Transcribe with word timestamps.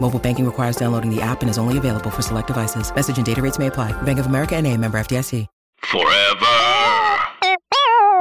Mobile 0.00 0.18
banking 0.18 0.46
requires 0.46 0.76
downloading 0.76 1.14
the 1.14 1.20
app 1.20 1.42
and 1.42 1.50
is 1.50 1.58
only 1.58 1.76
available 1.76 2.10
for 2.10 2.22
select 2.22 2.46
devices. 2.46 2.94
Message 2.94 3.18
and 3.18 3.26
data 3.26 3.42
rates 3.42 3.58
may 3.58 3.66
apply. 3.66 3.92
Bank 4.02 4.18
of 4.18 4.26
America 4.26 4.56
and 4.56 4.66
a 4.66 4.74
member 4.76 4.98
FDIC. 4.98 5.46
Forever. 5.84 6.44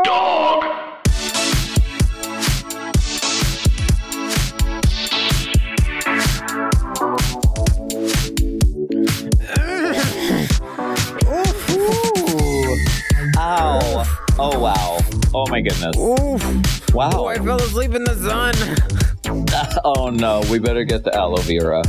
Dog. 0.05 0.63
Ooh. 11.69 12.77
Ow. 13.37 14.05
Oh, 14.39 14.59
wow. 14.59 14.99
Oh, 15.33 15.45
my 15.49 15.61
goodness. 15.61 15.97
Oof. 15.97 16.93
Wow. 16.93 17.09
Oh, 17.13 17.25
I 17.25 17.37
fell 17.37 17.61
asleep 17.61 17.93
in 17.93 18.03
the 18.03 18.15
sun. 18.15 18.55
Oh, 19.83 20.09
no. 20.09 20.41
We 20.49 20.59
better 20.59 20.83
get 20.83 21.03
the 21.03 21.13
aloe 21.15 21.41
vera. 21.41 21.83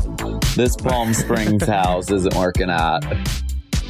This 0.56 0.76
Palm 0.76 1.14
Springs 1.14 1.64
house 1.66 2.10
isn't 2.10 2.34
working 2.34 2.70
out. 2.70 3.02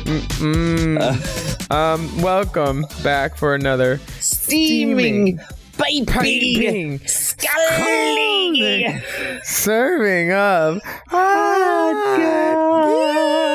Mm. 0.05 1.71
um, 1.71 2.23
welcome 2.23 2.87
back 3.03 3.37
for 3.37 3.55
another 3.55 3.99
steaming, 4.21 5.41
piping, 5.77 6.99
scalding 7.07 9.01
serving 9.43 10.33
of 10.33 10.81
hot 11.09 12.17
girls. 12.17 13.48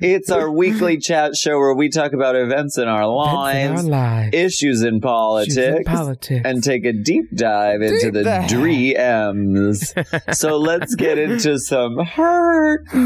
It's 0.00 0.30
our 0.30 0.50
weekly 0.62 0.98
chat 0.98 1.36
show 1.36 1.58
where 1.58 1.74
we 1.74 1.88
talk 1.90 2.12
about 2.12 2.36
events 2.36 2.78
in 2.78 2.88
our 2.88 3.06
lives, 3.06 3.84
lives. 3.84 4.30
issues 4.32 4.82
in 4.82 5.00
politics, 5.00 5.56
in 5.56 5.84
politics. 5.84 6.42
and 6.44 6.62
take 6.62 6.84
a 6.84 6.92
deep 6.92 7.34
dive 7.34 7.82
into 7.82 8.06
Deep 8.06 8.12
the 8.14 8.22
dive. 8.24 8.48
dreams. 8.48 9.94
so 10.32 10.56
let's 10.56 10.94
get 10.94 11.18
into 11.18 11.58
some 11.58 11.98
hurt. 11.98 12.86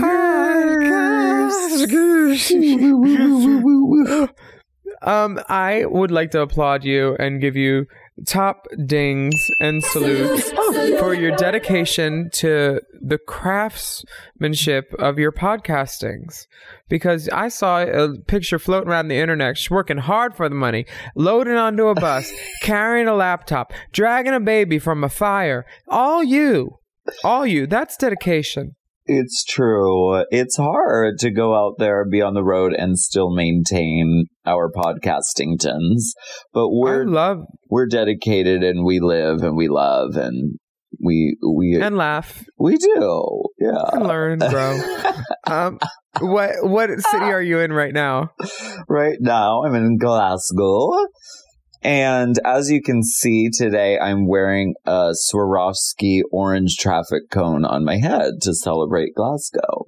um, 5.02 5.40
I 5.48 5.84
would 5.86 6.10
like 6.10 6.30
to 6.32 6.40
applaud 6.42 6.84
you 6.84 7.16
and 7.18 7.40
give 7.40 7.56
you 7.56 7.86
top 8.26 8.66
dings 8.86 9.34
and 9.60 9.82
salutes 9.82 10.50
for 10.98 11.14
your 11.14 11.34
dedication 11.36 12.30
to 12.32 12.80
the 13.00 13.18
craftsmanship 13.18 14.94
of 14.98 15.18
your 15.18 15.32
podcastings. 15.32 16.46
Because 16.88 17.28
I 17.30 17.48
saw 17.48 17.82
a 17.82 18.14
picture 18.26 18.58
floating 18.58 18.88
around 18.88 19.08
the 19.08 19.16
internet, 19.16 19.58
she's 19.58 19.70
working 19.70 19.98
hard 19.98 20.36
for 20.36 20.48
the 20.48 20.54
money, 20.54 20.86
loading 21.16 21.56
onto 21.56 21.88
a 21.88 21.94
bus, 21.94 22.30
carrying 22.62 23.08
a 23.08 23.14
laptop, 23.14 23.72
dragging 23.92 24.34
a 24.34 24.40
baby 24.40 24.78
from 24.78 25.02
a 25.02 25.08
fire. 25.08 25.66
All 25.88 26.22
you. 26.22 26.78
All 27.24 27.46
you. 27.46 27.66
That's 27.66 27.96
dedication. 27.96 28.76
It's 29.06 29.44
true. 29.44 30.24
It's 30.30 30.56
hard 30.56 31.18
to 31.18 31.30
go 31.30 31.54
out 31.54 31.74
there 31.78 32.02
and 32.02 32.10
be 32.10 32.22
on 32.22 32.34
the 32.34 32.44
road 32.44 32.72
and 32.72 32.98
still 32.98 33.34
maintain 33.34 34.26
our 34.46 34.70
podcasting 34.70 35.58
tons. 35.60 36.14
But 36.52 36.70
we're 36.70 37.04
love 37.04 37.38
we're 37.68 37.86
dedicated 37.86 38.62
and 38.62 38.84
we 38.84 39.00
live 39.00 39.42
and 39.42 39.56
we 39.56 39.68
love 39.68 40.16
and 40.16 40.58
we 41.02 41.36
we 41.42 41.78
and 41.80 41.98
laugh 41.98 42.44
we 42.58 42.78
do. 42.78 43.42
Yeah. 43.58 43.90
and 43.92 44.06
learn 44.06 44.38
grow. 44.38 44.80
um, 45.46 45.78
what 46.20 46.52
what 46.62 46.88
city 47.00 47.26
are 47.26 47.42
you 47.42 47.58
in 47.58 47.72
right 47.72 47.92
now? 47.92 48.30
right 48.88 49.18
now 49.20 49.64
I'm 49.64 49.74
in 49.74 49.98
Glasgow. 49.98 51.06
And 51.84 52.38
as 52.44 52.70
you 52.70 52.80
can 52.82 53.02
see 53.02 53.50
today, 53.50 53.98
I'm 53.98 54.26
wearing 54.26 54.74
a 54.86 55.12
Swarovski 55.12 56.22
orange 56.32 56.76
traffic 56.78 57.24
cone 57.30 57.64
on 57.64 57.84
my 57.84 57.98
head 57.98 58.40
to 58.42 58.54
celebrate 58.54 59.14
Glasgow. 59.14 59.86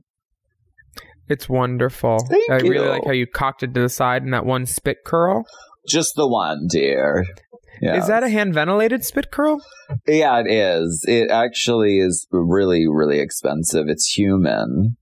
It's 1.29 1.49
wonderful. 1.49 2.19
Thank 2.29 2.51
I 2.51 2.57
really 2.57 2.87
like 2.87 3.05
how 3.05 3.13
you 3.13 3.27
cocked 3.27 3.63
it 3.63 3.75
to 3.75 3.81
the 3.81 3.89
side 3.89 4.23
in 4.23 4.31
that 4.31 4.47
one 4.47 4.67
spit 4.67 4.99
curl. 5.05 5.45
Just 5.89 6.15
the 6.17 6.29
one, 6.29 6.67
dear. 6.71 7.25
Yeah. 7.81 7.97
Is 7.97 8.07
that 8.07 8.23
a 8.23 8.29
hand 8.29 8.55
ventilated 8.55 9.05
spit 9.05 9.31
curl? 9.31 9.61
Yeah, 10.07 10.41
it 10.41 10.47
is. 10.51 11.05
It 11.09 11.31
actually 11.31 11.99
is 11.99 12.27
really, 12.31 12.87
really 12.89 13.21
expensive. 13.21 13.87
It's 13.89 14.13
human. 14.17 14.97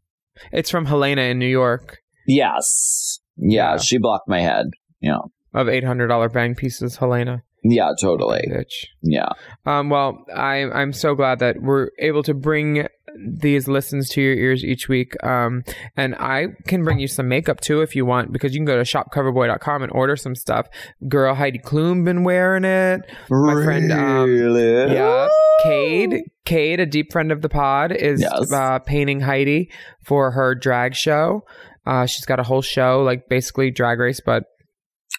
It's 0.52 0.70
from 0.70 0.86
Helena 0.86 1.22
in 1.22 1.38
New 1.38 1.46
York 1.48 1.98
Yes. 2.26 3.20
Yeah, 3.36 3.72
Yeah. 3.72 3.76
she 3.78 3.98
blocked 3.98 4.28
my 4.28 4.40
head. 4.40 4.66
Yeah. 5.00 5.18
Of 5.54 5.68
eight 5.68 5.84
hundred 5.84 6.08
dollar 6.08 6.28
bang 6.28 6.54
pieces. 6.54 6.96
Helena, 6.96 7.42
Yeah, 7.62 7.92
totally. 8.00 8.46
bitch. 8.50 8.86
Yeah. 9.02 9.28
Um, 9.64 9.88
well, 9.90 10.24
I 10.34 10.64
I'm 10.70 10.92
so 10.92 11.14
glad 11.14 11.38
that 11.38 11.56
we're 11.62 11.88
able 11.98 12.22
to 12.24 12.34
bring 12.34 12.86
these 13.16 13.68
listens 13.68 14.08
to 14.08 14.20
your 14.20 14.34
ears 14.34 14.64
each 14.64 14.88
week. 14.88 15.14
Um, 15.22 15.62
and 15.96 16.16
I 16.16 16.48
can 16.66 16.82
bring 16.82 16.98
you 16.98 17.06
some 17.06 17.28
makeup 17.28 17.60
too 17.60 17.80
if 17.80 17.94
you 17.94 18.04
want, 18.04 18.32
because 18.32 18.52
you 18.54 18.58
can 18.58 18.64
go 18.64 18.76
to 18.76 18.82
shopcoverboy.com 18.82 19.84
and 19.84 19.92
order 19.92 20.16
some 20.16 20.34
stuff. 20.34 20.66
Girl 21.06 21.32
Heidi 21.36 21.60
Klum 21.60 22.04
been 22.04 22.24
wearing 22.24 22.64
it. 22.64 23.02
My 23.30 23.62
friend, 23.62 23.92
um, 23.92 24.28
Really? 24.28 24.92
Yeah, 24.94 25.28
Cade, 25.62 26.22
Cade, 26.44 26.80
a 26.80 26.86
deep 26.86 27.12
friend 27.12 27.30
of 27.30 27.40
the 27.40 27.48
pod, 27.48 27.92
is 27.92 28.20
Yes. 28.20 28.52
uh, 28.52 28.80
painting 28.80 29.20
Heidi 29.20 29.70
for 30.04 30.32
her 30.32 30.56
drag 30.56 30.96
show. 30.96 31.44
Uh, 31.86 32.06
she's 32.06 32.24
got 32.24 32.40
a 32.40 32.42
whole 32.42 32.62
show, 32.62 33.02
like 33.04 33.28
basically 33.28 33.70
Drag 33.70 34.00
Race, 34.00 34.20
but 34.24 34.42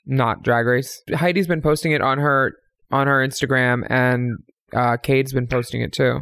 not 0.05 0.43
Drag 0.43 0.65
Race. 0.65 1.01
Heidi's 1.13 1.47
been 1.47 1.61
posting 1.61 1.91
it 1.91 2.01
on 2.01 2.19
her 2.19 2.53
on 2.91 3.07
her 3.07 3.25
Instagram, 3.25 3.85
and 3.89 4.37
uh, 4.73 4.97
Cade's 4.97 5.33
been 5.33 5.47
posting 5.47 5.81
it 5.81 5.91
too. 5.91 6.21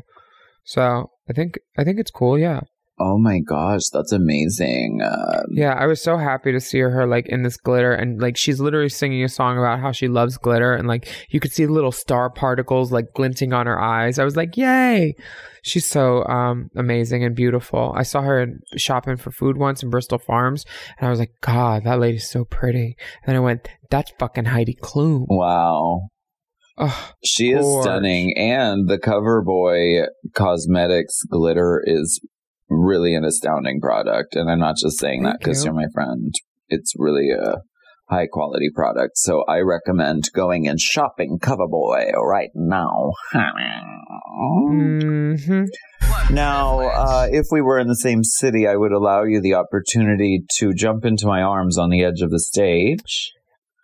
So 0.64 1.12
I 1.30 1.34
think 1.34 1.60
I 1.78 1.84
think 1.84 2.00
it's 2.00 2.12
cool. 2.12 2.38
Yeah, 2.38 2.62
Oh 3.00 3.18
my 3.18 3.40
gosh, 3.40 3.90
that's 3.92 4.12
amazing. 4.12 5.02
Uh, 5.04 5.42
yeah. 5.50 5.74
I 5.74 5.88
was 5.88 6.00
so 6.02 6.18
happy 6.18 6.52
to 6.52 6.60
see 6.60 6.78
her 6.80 7.08
like 7.08 7.26
in 7.28 7.42
this 7.42 7.58
glitter, 7.58 7.92
and 7.92 8.22
like 8.22 8.38
she's 8.38 8.60
literally 8.60 8.90
singing 8.90 9.24
a 9.24 9.30
song 9.30 9.58
about 9.58 9.80
how 9.80 9.92
she 9.92 10.08
loves 10.08 10.38
glitter, 10.38 10.74
and 10.76 10.88
like 10.88 11.08
you 11.32 11.40
could 11.40 11.52
see 11.52 11.66
little 11.66 11.92
star 11.92 12.30
particles 12.30 12.92
like 12.92 13.06
glinting 13.16 13.52
on 13.52 13.66
her 13.66 13.80
eyes. 13.82 14.20
I 14.20 14.24
was 14.24 14.36
like, 14.36 14.56
yay! 14.58 15.16
She's 15.64 15.88
so 15.88 16.24
um 16.26 16.70
amazing 16.76 17.24
and 17.24 17.36
beautiful. 17.36 17.94
I 17.98 18.04
saw 18.04 18.22
her 18.22 18.46
shopping 18.78 19.18
for 19.18 19.32
food 19.32 19.58
once 19.58 19.82
in 19.82 19.90
Bristol 19.90 20.20
Farms, 20.20 20.64
and 21.00 21.08
I 21.08 21.10
was 21.10 21.20
like, 21.20 21.32
God, 21.42 21.86
that 21.86 22.00
lady's 22.00 22.30
so 22.30 22.46
pretty. 22.46 22.96
And 23.26 23.36
I 23.36 23.40
went, 23.40 23.68
that's 23.90 24.12
fucking 24.20 24.46
Heidi 24.46 24.78
Klum. 24.82 25.26
wow. 25.28 26.10
Oh, 26.76 27.12
She 27.24 27.52
is 27.52 27.62
Gorge. 27.62 27.84
stunning. 27.86 28.34
And 28.36 28.88
the 28.90 28.98
Cover 28.98 29.44
Boy 29.44 30.06
Cosmetics 30.34 31.22
glitter 31.30 31.82
is 31.86 32.20
really 32.74 33.16
an 33.16 33.24
astounding 33.24 33.80
product. 33.80 34.36
And 34.36 34.50
I'm 34.50 34.60
not 34.60 34.78
just 34.78 35.00
saying 35.00 35.24
that 35.24 35.40
because 35.40 35.60
you. 35.60 35.66
you're 35.66 35.74
my 35.74 35.88
friend. 35.94 36.34
It's 36.70 36.94
really 36.98 37.30
a 37.32 37.62
high 38.10 38.28
quality 38.28 38.70
product. 38.74 39.18
So 39.18 39.44
I 39.48 39.60
recommend 39.60 40.30
going 40.34 40.68
and 40.68 40.80
shopping 40.80 41.40
Cover 41.42 41.68
Boy 41.68 42.12
right 42.24 42.52
now. 42.56 43.12
hmm 45.38 45.64
Now, 46.32 46.80
uh, 46.80 47.28
if 47.32 47.46
we 47.52 47.62
were 47.62 47.80
in 47.80 47.88
the 47.88 47.96
same 47.96 48.24
city, 48.24 48.68
I 48.68 48.76
would 48.76 48.92
allow 48.92 49.24
you 49.24 49.42
the 49.42 49.56
opportunity 49.56 50.44
to 50.60 50.74
jump 50.74 51.06
into 51.06 51.28
my 51.28 51.42
arms 51.42 51.78
on 51.78 51.90
the 51.90 52.04
edge 52.04 52.22
of 52.22 52.32
the 52.32 52.40
stage. 52.40 53.32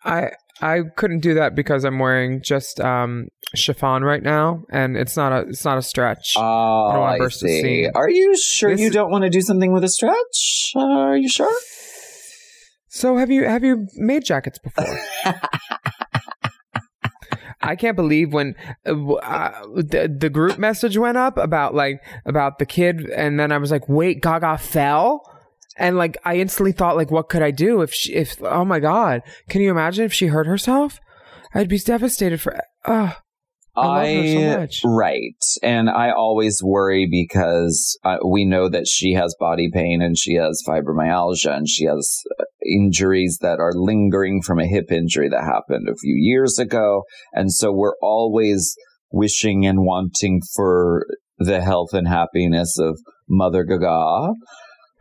I 0.04 0.32
I 0.62 0.82
couldn't 0.96 1.20
do 1.20 1.36
that 1.36 1.56
because 1.56 1.84
I'm 1.86 2.00
wearing 2.00 2.42
just 2.42 2.80
um 2.80 3.28
chiffon 3.56 4.04
right 4.04 4.22
now, 4.22 4.64
and 4.70 4.98
it's 4.98 5.16
not 5.16 5.32
a 5.32 5.50
it's 5.50 5.66
not 5.66 5.78
a 5.78 5.82
stretch. 5.82 6.34
Oh, 6.38 6.90
don't 6.92 7.02
wanna 7.02 7.14
I, 7.14 7.18
burst 7.18 7.40
see. 7.40 7.62
scene. 7.62 7.92
Are 7.96 8.10
you 8.10 8.38
sure 8.38 8.72
This 8.72 8.82
you 8.82 8.90
don't 8.90 9.12
want 9.12 9.24
to 9.24 9.30
do 9.30 9.42
something 9.42 9.72
with 9.72 9.84
a 9.84 9.90
stretch? 9.90 10.72
Uh, 10.76 10.80
are 10.80 11.18
you 11.18 11.30
sure? 11.30 11.54
So 12.90 13.18
have 13.18 13.30
you 13.30 13.46
have 13.46 13.64
you 13.64 13.88
made 13.96 14.26
jackets 14.26 14.60
before? 14.60 15.00
I 17.62 17.76
can't 17.76 17.96
believe 17.96 18.34
when 18.34 18.56
uh, 18.86 19.14
uh, 19.14 19.62
the, 19.76 20.16
the 20.18 20.30
group 20.30 20.58
message 20.58 20.98
went 20.98 21.18
up 21.18 21.38
about 21.38 21.76
like 21.76 22.02
about 22.26 22.58
the 22.58 22.66
kid, 22.66 23.10
and 23.10 23.40
then 23.40 23.52
I 23.52 23.58
was 23.58 23.70
like, 23.72 23.88
wait, 23.88 24.22
Gaga 24.22 24.58
fell. 24.58 25.22
And 25.80 25.98
like 25.98 26.18
I 26.26 26.36
instantly 26.36 26.74
thought, 26.74 26.98
like, 26.98 27.10
what 27.10 27.30
could 27.30 27.42
I 27.42 27.52
do 27.52 27.82
if 27.82 27.94
she, 27.94 28.14
if 28.14 28.36
oh 28.44 28.66
my 28.66 28.80
god, 28.80 29.22
can 29.48 29.62
you 29.62 29.72
imagine 29.72 30.06
if 30.06 30.14
she 30.14 30.28
hurt 30.28 30.46
herself? 30.46 31.00
I'd 31.56 31.70
be 31.70 31.80
devastated 31.80 32.42
for. 32.42 32.60
Uh, 32.86 33.14
I 33.76 34.14
love 34.14 34.26
her 34.26 34.28
so 34.28 34.60
much. 34.60 34.82
right, 34.86 35.44
and 35.64 35.90
I 35.90 36.12
always 36.12 36.62
worry 36.62 37.08
because 37.10 37.98
uh, 38.04 38.18
we 38.30 38.44
know 38.44 38.68
that 38.70 38.88
she 38.88 39.14
has 39.14 39.36
body 39.40 39.70
pain 39.74 40.02
and 40.02 40.18
she 40.18 40.34
has 40.34 40.62
fibromyalgia 40.68 41.56
and 41.56 41.68
she 41.68 41.86
has 41.86 42.22
uh, 42.38 42.44
injuries 42.66 43.40
that 43.42 43.60
are 43.60 43.74
lingering 43.74 44.42
from 44.42 44.60
a 44.60 44.68
hip 44.68 44.92
injury 44.92 45.30
that 45.30 45.44
happened 45.44 45.88
a 45.88 45.96
few 45.96 46.16
years 46.18 46.60
ago, 46.60 47.04
and 47.32 47.54
so 47.54 47.72
we're 47.72 47.98
always 48.02 48.76
wishing 49.12 49.66
and 49.66 49.80
wanting 49.80 50.42
for 50.56 51.06
the 51.38 51.62
health 51.62 51.94
and 51.94 52.08
happiness 52.08 52.78
of 52.78 53.00
Mother 53.30 53.64
Gaga. 53.64 54.34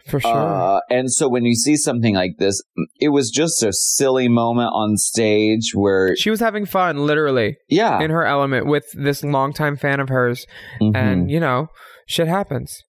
For 0.08 0.20
sure. 0.20 0.30
Uh, 0.32 0.80
and 0.90 1.12
so 1.12 1.28
when 1.28 1.44
you 1.44 1.54
see 1.54 1.76
something 1.76 2.14
like 2.14 2.36
this, 2.38 2.62
it 3.00 3.08
was 3.08 3.30
just 3.30 3.62
a 3.62 3.72
silly 3.72 4.28
moment 4.28 4.70
on 4.72 4.96
stage 4.96 5.72
where, 5.74 6.16
she 6.16 6.30
was 6.30 6.40
having 6.40 6.66
fun, 6.66 7.06
literally 7.06 7.56
yeah, 7.68 8.00
in 8.00 8.10
her 8.10 8.24
element 8.24 8.66
with 8.66 8.84
this 8.94 9.22
longtime 9.22 9.76
fan 9.76 10.00
of 10.00 10.08
hers, 10.08 10.46
mhm. 10.80 10.96
and 10.96 11.30
you 11.30 11.40
know, 11.40 11.68
shit 12.06 12.28
happens. 12.28 12.82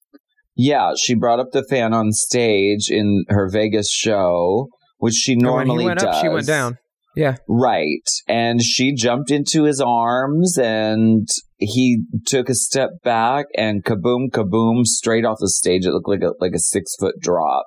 yeah, 0.56 0.94
she 0.98 1.16
brought 1.16 1.40
up 1.40 1.52
the 1.52 1.64
fan 1.64 1.94
on 1.94 2.12
stage 2.12 2.90
in 2.90 3.26
her 3.30 3.50
Vegas 3.52 3.92
show, 3.92 4.70
which 4.98 5.16
she 5.16 5.36
normally 5.36 5.70
when 5.70 5.80
he 5.80 5.86
went 5.86 6.00
does. 6.00 6.16
up, 6.16 6.22
she 6.22 6.30
went 6.30 6.48
down. 6.48 6.78
Yeah, 7.16 7.36
Right. 7.48 8.08
And 8.28 8.62
she 8.62 8.94
jumped 8.94 9.32
into 9.32 9.64
his 9.64 9.82
arms 9.82 10.58
and 10.58 11.28
he 11.60 12.04
took 12.26 12.50
a 12.50 12.56
step 12.56 12.90
back 13.04 13.46
and 13.56 13.84
kaboom, 13.84 14.30
kaboom, 14.32 14.86
straight 14.86 15.26
off 15.26 15.38
the 15.40 15.50
stage. 15.50 15.86
It 15.86 15.92
looked 15.92 16.08
like 16.10 16.22
a, 16.24 16.32
like 16.40 16.54
a 16.54 16.60
six 16.60 16.96
foot 16.98 17.16
drop. 17.20 17.66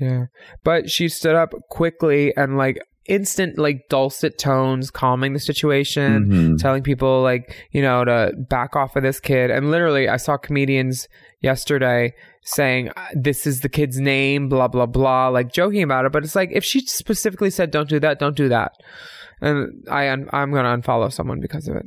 yeah. 0.00 0.24
But 0.64 0.90
she 0.90 1.08
stood 1.08 1.34
up 1.34 1.52
quickly 1.70 2.34
and 2.36 2.56
like 2.56 2.78
instant, 3.06 3.58
like 3.58 3.82
dulcet 3.88 4.38
tones, 4.38 4.90
calming 4.90 5.32
the 5.32 5.40
situation. 5.40 6.26
Mhm. 6.26 6.58
telling 6.58 6.82
people 6.82 7.22
like 7.22 7.54
you 7.72 7.80
know 7.82 8.04
to 8.04 8.32
back 8.48 8.76
off 8.76 8.96
of 8.96 9.02
this 9.02 9.18
kid 9.20 9.50
and 9.50 9.70
literally 9.70 10.08
i 10.08 10.16
saw 10.18 10.36
comedians 10.36 11.08
yesterday 11.40 12.12
saying 12.42 12.90
"Uh, 12.96 13.06
this 13.14 13.46
is 13.46 13.60
the 13.60 13.68
kid's 13.68 13.98
name 13.98 14.48
blah 14.48 14.68
blah 14.68 14.86
blah 14.86 15.28
like 15.28 15.52
joking 15.52 15.82
about 15.82 16.04
it 16.04 16.12
but 16.12 16.22
it's 16.24 16.34
like 16.36 16.50
if 16.52 16.64
she 16.64 16.80
specifically 16.80 17.48
said 17.50 17.70
don't 17.70 17.88
do 17.88 17.98
that 18.00 18.18
don't 18.18 18.36
do 18.36 18.48
that 18.48 18.72
and 19.40 19.68
i 19.90 20.08
un- 20.08 20.28
i'm 20.32 20.52
gonna 20.52 20.76
unfollow 20.76 21.12
someone 21.12 21.40
because 21.40 21.68
of 21.68 21.76
it 21.76 21.86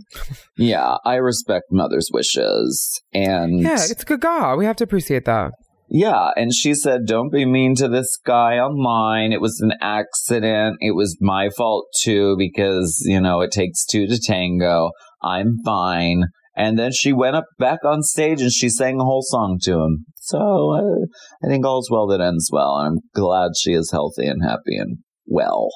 Yeah, 0.58 0.98
I 1.06 1.16
respect 1.16 1.66
mother's 1.72 2.10
wishes. 2.14 3.02
And 3.14 3.62
yeah 3.62 3.76
it's 3.76 4.04
gaga 4.04 4.56
we 4.58 4.66
have 4.66 4.76
to 4.78 4.84
appreciate 4.84 5.26
that 5.26 5.52
Yeah, 5.90 6.30
and 6.38 6.54
she 6.54 6.74
said, 6.74 7.02
"Don't 7.06 7.34
be 7.34 7.44
mean 7.46 7.76
to 7.76 7.90
this 7.90 8.18
guy 8.26 8.54
online. 8.60 9.34
It 9.34 9.42
was 9.42 9.60
an 9.60 9.74
accident. 9.82 10.78
It 10.80 10.96
was 10.96 11.18
my 11.20 11.50
fault 11.50 11.88
too 12.02 12.36
because 12.38 13.04
you 13.06 13.20
know 13.20 13.42
it 13.42 13.52
takes 13.52 13.86
two 13.86 14.08
to 14.08 14.18
tango. 14.18 14.92
I'm 15.22 15.58
fine." 15.66 16.24
And 16.56 16.78
then 16.80 16.92
she 16.94 17.12
went 17.12 17.36
up 17.36 17.46
back 17.60 17.80
on 17.84 18.04
stage 18.04 18.40
and 18.42 18.52
she 18.52 18.70
sang 18.70 19.00
a 19.02 19.04
whole 19.04 19.22
song 19.24 19.58
to 19.64 19.74
him. 19.84 20.06
So 20.18 20.40
uh, 20.40 21.06
I 21.44 21.48
think 21.50 21.66
all's 21.66 21.90
well 21.92 22.08
that 22.08 22.22
ends 22.22 22.50
well. 22.52 22.78
And 22.78 22.88
I'm 22.88 23.00
glad 23.14 23.52
she 23.60 23.74
is 23.74 23.92
healthy 23.92 24.28
and 24.28 24.42
happy 24.44 24.78
and 24.78 25.00
well. 25.26 25.70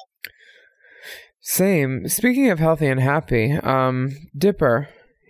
Same. 1.48 2.08
Speaking 2.08 2.50
of 2.50 2.58
healthy 2.58 2.88
and 2.88 2.98
happy, 3.00 3.52
um, 3.52 4.16
Dipper, 4.36 4.88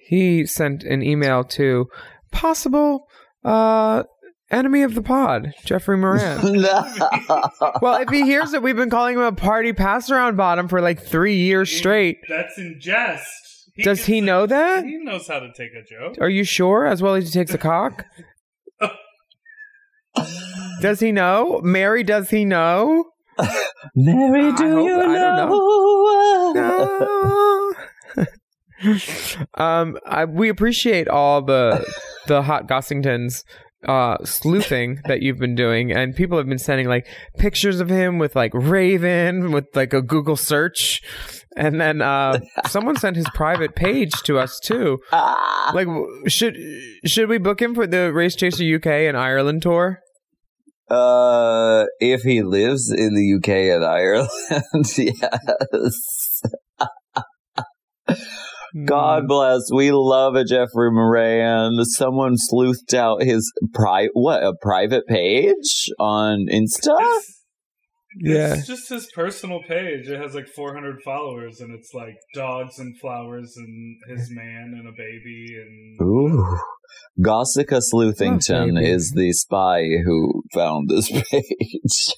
he 0.09 0.47
sent 0.47 0.83
an 0.83 1.03
email 1.03 1.45
to 1.45 1.89
possible 2.33 3.07
uh 3.45 4.03
enemy 4.51 4.83
of 4.83 4.95
the 4.95 5.03
pod, 5.03 5.53
Jeffrey 5.67 5.99
Moran. 5.99 6.41
well, 7.83 8.01
if 8.01 8.09
he 8.09 8.23
hears 8.23 8.53
that 8.53 8.63
we've 8.63 8.77
been 8.77 8.89
calling 8.89 9.17
him 9.17 9.21
a 9.21 9.33
party 9.33 9.75
pass 9.75 10.09
around 10.11 10.39
bottom 10.39 10.69
for 10.69 10.81
like 10.81 11.03
three 11.03 11.37
years 11.37 11.71
straight, 11.71 12.17
That's 12.31 12.57
in 12.57 12.79
jest. 12.81 13.71
Does 13.85 14.07
he 14.07 14.19
it. 14.19 14.23
know 14.23 14.47
that? 14.47 14.87
He 14.87 14.97
knows 14.97 15.29
how 15.29 15.41
to 15.41 15.53
take 15.53 15.73
a 15.75 15.85
joke. 15.85 16.17
are 16.23 16.31
you 16.31 16.45
sure? 16.45 16.87
As 16.87 17.03
well 17.03 17.15
as 17.15 17.25
he 17.27 17.31
takes 17.31 17.53
a 17.53 17.59
cock? 17.59 18.07
Does 20.81 21.01
he 21.01 21.13
know? 21.13 21.61
Mary, 21.63 22.03
does 22.03 22.31
he 22.31 22.47
know? 22.47 23.05
Mary, 23.95 24.53
do 24.53 24.71
hope- 24.71 24.87
you 24.87 24.97
don't 24.97 25.13
know? 26.55 26.57
Um, 29.55 29.97
I, 30.07 30.27
we 30.27 30.51
appreciate 30.51 31.09
all 31.09 31.41
the 31.41 31.83
the 32.27 32.43
hot 32.43 32.69
Gossingtons 32.69 33.43
uh 33.87 34.17
sleuthing 34.25 35.01
that 35.07 35.23
you've 35.23 35.39
been 35.39 35.55
doing 35.55 35.93
and 35.93 36.15
people 36.17 36.37
have 36.39 36.47
been 36.49 36.59
sending 36.59 36.89
like 36.89 37.07
pictures 37.39 37.79
of 37.81 37.89
him 37.89 38.19
with 38.19 38.35
like 38.35 38.51
raven 38.55 39.53
with 39.53 39.65
like 39.75 39.93
a 39.93 40.01
google 40.03 40.35
search 40.35 41.03
and 41.57 41.79
then 41.81 42.01
uh 42.03 42.39
someone 42.67 42.97
sent 42.97 43.17
his 43.17 43.29
private 43.35 43.77
page 43.77 44.13
to 44.25 44.39
us 44.39 44.59
too 44.61 44.99
Ah. 45.13 45.71
like 45.75 45.87
should 46.27 46.57
should 47.05 47.29
we 47.29 47.39
book 47.39 47.61
him 47.63 47.75
for 47.75 47.87
the 47.87 48.13
race 48.13 48.35
chaser 48.35 48.65
uk 48.77 48.87
and 48.87 49.17
ireland 49.17 49.63
tour 49.63 50.01
Uh, 50.89 51.85
if 52.01 52.23
he 52.23 52.43
lives 52.43 52.93
in 52.93 53.15
the 53.15 53.35
UK 53.37 53.49
and 53.75 53.85
Ireland, 53.85 54.31
yes. 54.97 56.43
God 58.85 59.25
Mm. 59.25 59.29
bless. 59.29 59.63
We 59.75 59.91
love 59.91 60.35
a 60.35 60.45
Jeffrey 60.45 60.91
Moran. 60.93 61.83
Someone 61.85 62.35
sleuthed 62.37 62.95
out 62.95 63.23
his 63.23 63.51
pri 63.73 64.09
what 64.13 64.43
a 64.43 64.53
private 64.61 65.07
page 65.07 65.89
on 65.99 66.47
Insta. 66.53 66.95
It's, 68.19 68.29
Yeah. 68.29 68.55
it's 68.55 68.67
just 68.67 68.89
his 68.89 69.09
personal 69.15 69.61
page. 69.69 70.09
It 70.09 70.21
has 70.21 70.35
like 70.35 70.49
400 70.49 71.03
followers, 71.03 71.61
and 71.61 71.73
it's 71.75 71.93
like 71.95 72.17
dogs 72.35 72.79
and 72.79 72.99
flowers 72.99 73.55
and 73.57 73.97
his 74.09 74.31
man 74.35 74.75
and 74.79 74.89
a 74.89 74.93
baby 74.93 75.57
and 75.61 76.01
Ooh. 76.03 76.59
Gossica 77.21 77.81
Sleuthington 77.83 78.75
baby. 78.77 78.91
is 78.91 79.13
the 79.15 79.33
spy 79.33 79.83
who 80.05 80.43
found 80.55 80.89
this 80.89 81.11
page. 81.31 82.15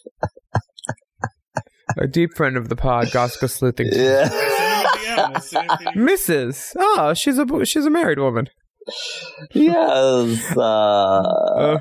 a 1.97 2.07
deep 2.07 2.31
friend 2.37 2.57
of 2.57 2.69
the 2.69 2.77
pod 2.77 3.07
goska 3.09 3.49
sleuthing 3.49 3.89
yeah. 3.91 4.29
Send 4.29 4.35
him 4.35 4.51
a 4.85 4.89
DM. 4.99 5.31
We'll 5.33 5.41
see 5.41 5.57
if 5.59 5.81
he- 5.95 6.01
mrs 6.01 6.73
oh 6.79 7.15
she's 7.15 7.39
a 7.39 7.65
she's 7.65 7.87
a 7.87 7.91
married 7.91 8.19
woman 8.19 8.49
yes. 9.53 10.57
Uh, 10.57 10.61
uh, 10.61 11.79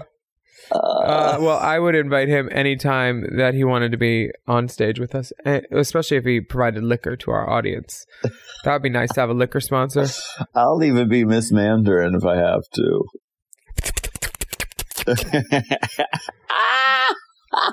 uh, 0.72 0.78
Uh, 0.78 1.38
well, 1.40 1.58
I 1.60 1.80
would 1.80 1.96
invite 1.96 2.28
him 2.28 2.50
anytime 2.52 3.26
that 3.38 3.54
he 3.54 3.64
wanted 3.64 3.92
to 3.92 3.98
be 3.98 4.30
on 4.48 4.68
stage 4.68 5.00
with 5.00 5.16
us, 5.16 5.32
especially 5.72 6.18
if 6.18 6.26
he 6.26 6.42
provided 6.42 6.84
liquor 6.84 7.16
to 7.18 7.32
our 7.32 7.50
audience. 7.50 8.06
That 8.64 8.74
would 8.74 8.82
be 8.82 8.90
nice 8.90 9.14
to 9.14 9.22
have 9.22 9.30
a 9.30 9.34
liquor 9.34 9.62
sponsor. 9.62 10.08
I'll 10.54 10.84
even 10.84 11.08
be 11.08 11.24
Miss 11.24 11.52
Mandarin 11.54 12.16
if 12.16 12.26
I 12.26 12.36
have 12.36 12.64
to. 12.74 13.06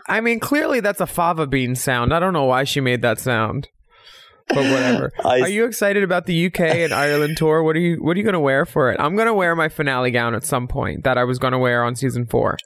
I 0.08 0.20
mean, 0.20 0.40
clearly 0.40 0.80
that's 0.80 1.00
a 1.00 1.06
fava 1.06 1.46
bean 1.46 1.74
sound. 1.74 2.12
I 2.14 2.20
don't 2.20 2.32
know 2.32 2.44
why 2.44 2.64
she 2.64 2.80
made 2.80 3.02
that 3.02 3.18
sound, 3.18 3.68
but 4.48 4.56
whatever. 4.58 5.10
I- 5.24 5.40
are 5.40 5.48
you 5.48 5.64
excited 5.64 6.02
about 6.02 6.26
the 6.26 6.46
UK 6.46 6.60
and 6.60 6.92
Ireland 6.94 7.36
tour? 7.36 7.62
What 7.62 7.76
are 7.76 7.80
you 7.80 7.96
What 7.96 8.14
are 8.16 8.18
you 8.18 8.24
going 8.24 8.34
to 8.34 8.40
wear 8.40 8.64
for 8.64 8.92
it? 8.92 9.00
I'm 9.00 9.16
going 9.16 9.26
to 9.26 9.34
wear 9.34 9.56
my 9.56 9.68
finale 9.68 10.10
gown 10.10 10.34
at 10.34 10.44
some 10.44 10.68
point 10.68 11.04
that 11.04 11.18
I 11.18 11.24
was 11.24 11.38
going 11.38 11.52
to 11.52 11.58
wear 11.58 11.82
on 11.84 11.96
season 11.96 12.26
four. 12.26 12.56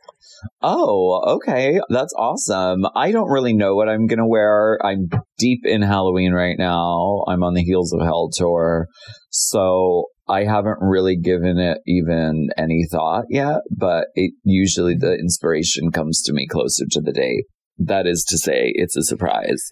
Oh, 0.62 1.36
okay. 1.36 1.80
That's 1.88 2.14
awesome. 2.16 2.84
I 2.94 3.12
don't 3.12 3.30
really 3.30 3.52
know 3.52 3.74
what 3.74 3.88
I'm 3.88 4.06
going 4.06 4.18
to 4.18 4.26
wear. 4.26 4.78
I'm 4.84 5.08
deep 5.38 5.60
in 5.64 5.82
Halloween 5.82 6.32
right 6.32 6.56
now. 6.58 7.24
I'm 7.28 7.42
on 7.42 7.54
the 7.54 7.64
Heels 7.64 7.92
of 7.92 8.00
Hell 8.00 8.30
tour. 8.32 8.86
So 9.30 10.04
I 10.28 10.44
haven't 10.44 10.78
really 10.80 11.16
given 11.16 11.58
it 11.58 11.78
even 11.86 12.48
any 12.56 12.84
thought 12.90 13.24
yet, 13.30 13.60
but 13.76 14.06
it 14.14 14.32
usually 14.44 14.94
the 14.94 15.14
inspiration 15.14 15.90
comes 15.90 16.22
to 16.22 16.32
me 16.32 16.46
closer 16.46 16.84
to 16.90 17.00
the 17.00 17.12
date. 17.12 17.44
That 17.78 18.06
is 18.06 18.24
to 18.28 18.38
say, 18.38 18.72
it's 18.74 18.96
a 18.96 19.02
surprise. 19.02 19.62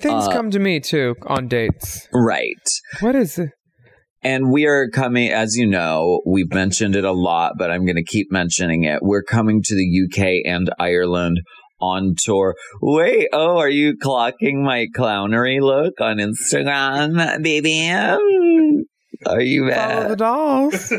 Things 0.00 0.26
Uh, 0.26 0.32
come 0.32 0.50
to 0.50 0.58
me 0.58 0.80
too 0.80 1.14
on 1.26 1.48
dates. 1.48 2.08
Right. 2.12 2.68
What 3.00 3.14
is 3.14 3.38
it? 3.38 3.50
And 4.24 4.50
we 4.50 4.66
are 4.66 4.88
coming, 4.88 5.30
as 5.30 5.54
you 5.54 5.66
know, 5.66 6.22
we've 6.26 6.50
mentioned 6.50 6.96
it 6.96 7.04
a 7.04 7.12
lot, 7.12 7.52
but 7.58 7.70
I'm 7.70 7.84
going 7.84 7.96
to 7.96 8.04
keep 8.04 8.32
mentioning 8.32 8.84
it. 8.84 9.00
We're 9.02 9.22
coming 9.22 9.62
to 9.62 9.74
the 9.74 10.04
UK 10.06 10.50
and 10.50 10.70
Ireland 10.78 11.42
on 11.78 12.14
tour. 12.16 12.54
Wait, 12.80 13.28
oh, 13.34 13.58
are 13.58 13.68
you 13.68 13.98
clocking 13.98 14.64
my 14.64 14.86
clownery 14.96 15.60
look 15.60 16.00
on 16.00 16.16
Instagram, 16.16 17.42
baby? 17.42 17.90
Are 19.26 19.40
you 19.40 19.64
mad? 19.64 19.76
Follow 19.76 20.02
the 20.02 20.08
mad? 20.08 20.18
dolls. 20.18 20.92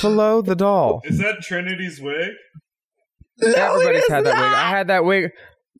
Below 0.00 0.42
the 0.42 0.54
doll. 0.54 1.02
Is 1.04 1.18
that 1.18 1.40
Trinity's 1.42 2.00
wig? 2.00 2.30
No, 3.40 3.74
Everybody's 3.74 4.04
is 4.04 4.10
had 4.10 4.24
that 4.24 4.36
wig. 4.36 4.52
I 4.52 4.70
had 4.70 4.86
that 4.88 5.04
wig. 5.04 5.30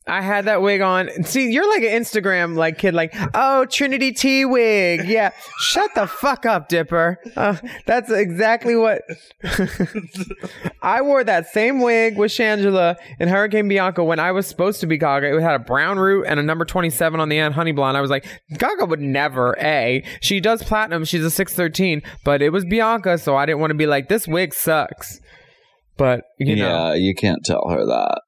I 0.07 0.21
had 0.21 0.45
that 0.45 0.61
wig 0.61 0.81
on. 0.81 1.23
See, 1.23 1.51
you're 1.51 1.67
like 1.67 1.81
an 1.81 1.89
Instagram 2.01 2.55
like 2.55 2.77
kid, 2.77 2.93
like, 2.93 3.15
oh, 3.33 3.65
Trinity 3.65 4.11
T 4.11 4.45
wig. 4.45 5.07
Yeah, 5.07 5.31
shut 5.59 5.95
the 5.95 6.05
fuck 6.05 6.45
up, 6.45 6.69
Dipper. 6.69 7.17
Uh, 7.35 7.57
that's 7.87 8.11
exactly 8.11 8.75
what 8.75 9.01
I 10.83 11.01
wore. 11.01 11.23
That 11.23 11.47
same 11.47 11.81
wig 11.81 12.17
with 12.17 12.31
Shangela 12.31 12.97
in 13.19 13.29
Hurricane 13.29 13.67
Bianca 13.67 14.03
when 14.03 14.19
I 14.19 14.31
was 14.31 14.45
supposed 14.45 14.79
to 14.81 14.87
be 14.87 14.97
Gaga. 14.97 15.35
It 15.35 15.41
had 15.41 15.55
a 15.55 15.59
brown 15.59 15.97
root 15.97 16.25
and 16.27 16.39
a 16.39 16.43
number 16.43 16.65
twenty 16.65 16.91
seven 16.91 17.19
on 17.19 17.29
the 17.29 17.39
end, 17.39 17.55
honey 17.55 17.71
blonde. 17.71 17.97
I 17.97 18.01
was 18.01 18.11
like, 18.11 18.27
Gaga 18.55 18.85
would 18.85 19.01
never. 19.01 19.57
A, 19.59 20.03
she 20.21 20.39
does 20.39 20.61
platinum. 20.61 21.03
She's 21.05 21.23
a 21.23 21.31
six 21.31 21.55
thirteen, 21.55 22.03
but 22.23 22.43
it 22.43 22.51
was 22.51 22.63
Bianca, 22.63 23.17
so 23.17 23.35
I 23.35 23.47
didn't 23.47 23.59
want 23.59 23.71
to 23.71 23.75
be 23.75 23.87
like, 23.87 24.07
this 24.09 24.27
wig 24.27 24.53
sucks. 24.53 25.19
But 25.97 26.25
you 26.37 26.55
know, 26.57 26.67
yeah, 26.67 26.93
you 26.93 27.15
can't 27.15 27.43
tell 27.43 27.69
her 27.69 27.85
that. 27.85 28.21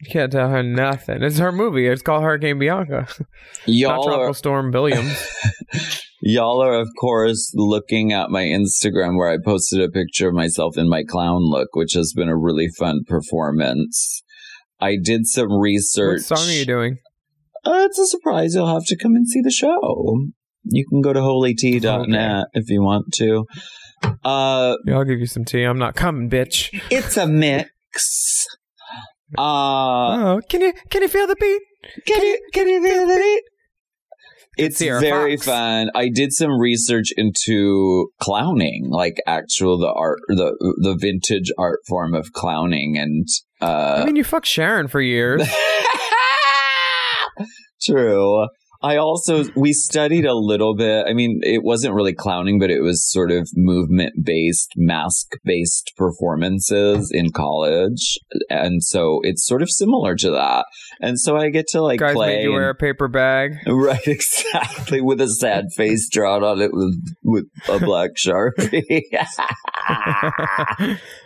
You 0.00 0.10
can't 0.10 0.30
tell 0.32 0.48
her 0.48 0.62
nothing. 0.62 1.22
It's 1.22 1.38
her 1.38 1.52
movie. 1.52 1.86
It's 1.86 2.02
called 2.02 2.22
Hurricane 2.22 2.58
Bianca. 2.58 3.06
Not 3.08 3.28
Y'all 3.66 4.04
Tropical 4.04 4.30
are, 4.30 4.34
Storm 4.34 4.70
Williams. 4.70 5.26
y'all 6.20 6.62
are, 6.62 6.74
of 6.78 6.88
course, 7.00 7.52
looking 7.54 8.12
at 8.12 8.30
my 8.30 8.44
Instagram 8.44 9.16
where 9.16 9.30
I 9.30 9.36
posted 9.42 9.80
a 9.80 9.88
picture 9.88 10.28
of 10.28 10.34
myself 10.34 10.76
in 10.76 10.88
my 10.88 11.02
clown 11.02 11.40
look, 11.42 11.74
which 11.74 11.94
has 11.94 12.12
been 12.14 12.28
a 12.28 12.36
really 12.36 12.68
fun 12.78 13.04
performance. 13.06 14.22
I 14.80 14.96
did 15.02 15.26
some 15.26 15.52
research. 15.52 16.20
what 16.28 16.38
song 16.38 16.48
are 16.48 16.58
you 16.58 16.66
doing? 16.66 16.98
Uh, 17.64 17.86
it's 17.86 17.98
a 17.98 18.06
surprise. 18.06 18.54
You'll 18.54 18.72
have 18.72 18.84
to 18.86 18.96
come 18.96 19.16
and 19.16 19.26
see 19.26 19.40
the 19.40 19.50
show. 19.50 20.18
You 20.64 20.84
can 20.88 21.00
go 21.00 21.12
to 21.12 21.20
holytea.net 21.20 22.46
if 22.52 22.68
you 22.68 22.82
want 22.82 23.06
to. 23.14 23.46
Uh, 24.24 24.76
Yeah, 24.86 24.96
I'll 24.98 25.04
give 25.04 25.18
you 25.20 25.26
some 25.26 25.44
tea. 25.44 25.62
I'm 25.62 25.78
not 25.78 25.94
coming, 25.94 26.28
bitch. 26.28 26.68
it's 26.90 27.16
a 27.16 27.26
mix. 27.26 28.46
Uh, 29.36 29.42
Oh, 30.36 30.40
can 30.48 30.60
you 30.60 30.72
can 30.90 31.02
you 31.02 31.08
feel 31.08 31.26
the 31.26 31.36
beat? 31.40 31.62
Can 32.06 32.22
you 32.22 32.40
can 32.52 32.68
you 32.68 32.82
feel 32.82 33.06
the 33.06 33.16
beat? 33.16 33.42
It's 34.58 34.78
Sierra 34.78 35.00
very 35.00 35.36
Fox. 35.36 35.46
fun. 35.46 35.90
I 35.94 36.08
did 36.08 36.32
some 36.32 36.58
research 36.58 37.08
into 37.16 38.08
clowning, 38.20 38.86
like 38.88 39.16
actual 39.26 39.78
the 39.78 39.92
art, 39.92 40.18
the 40.28 40.54
the 40.80 40.96
vintage 40.98 41.50
art 41.58 41.80
form 41.86 42.14
of 42.14 42.32
clowning, 42.32 42.96
and 42.96 43.28
uh, 43.60 43.98
I 44.00 44.04
mean, 44.06 44.16
you 44.16 44.24
fucked 44.24 44.46
Sharon 44.46 44.88
for 44.88 45.00
years. 45.02 45.46
True. 47.82 48.46
I 48.86 48.98
also 48.98 49.44
we 49.56 49.72
studied 49.72 50.24
a 50.24 50.34
little 50.34 50.76
bit. 50.76 51.06
I 51.08 51.12
mean, 51.12 51.40
it 51.42 51.64
wasn't 51.64 51.94
really 51.94 52.14
clowning, 52.14 52.60
but 52.60 52.70
it 52.70 52.82
was 52.82 53.04
sort 53.04 53.32
of 53.32 53.48
movement 53.56 54.24
based, 54.24 54.74
mask 54.76 55.32
based 55.44 55.92
performances 55.96 57.10
in 57.12 57.32
college, 57.32 58.16
and 58.48 58.84
so 58.84 59.18
it's 59.24 59.44
sort 59.44 59.62
of 59.62 59.70
similar 59.70 60.14
to 60.14 60.30
that. 60.30 60.66
And 61.00 61.18
so 61.18 61.36
I 61.36 61.50
get 61.50 61.66
to 61.70 61.82
like 61.82 61.98
Guys 61.98 62.14
play 62.14 62.36
made 62.36 62.42
you 62.44 62.52
wear 62.52 62.70
a 62.70 62.76
paper 62.76 63.08
bag. 63.08 63.56
right 63.66 64.06
exactly 64.06 65.00
with 65.00 65.20
a 65.20 65.28
sad 65.28 65.66
face 65.74 66.08
drawn 66.08 66.44
on 66.44 66.60
it 66.60 66.70
with 66.72 66.96
with 67.24 67.46
a 67.68 67.80
black 67.80 68.12
sharpie. 68.14 69.02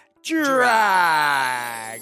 drag. 0.23 2.01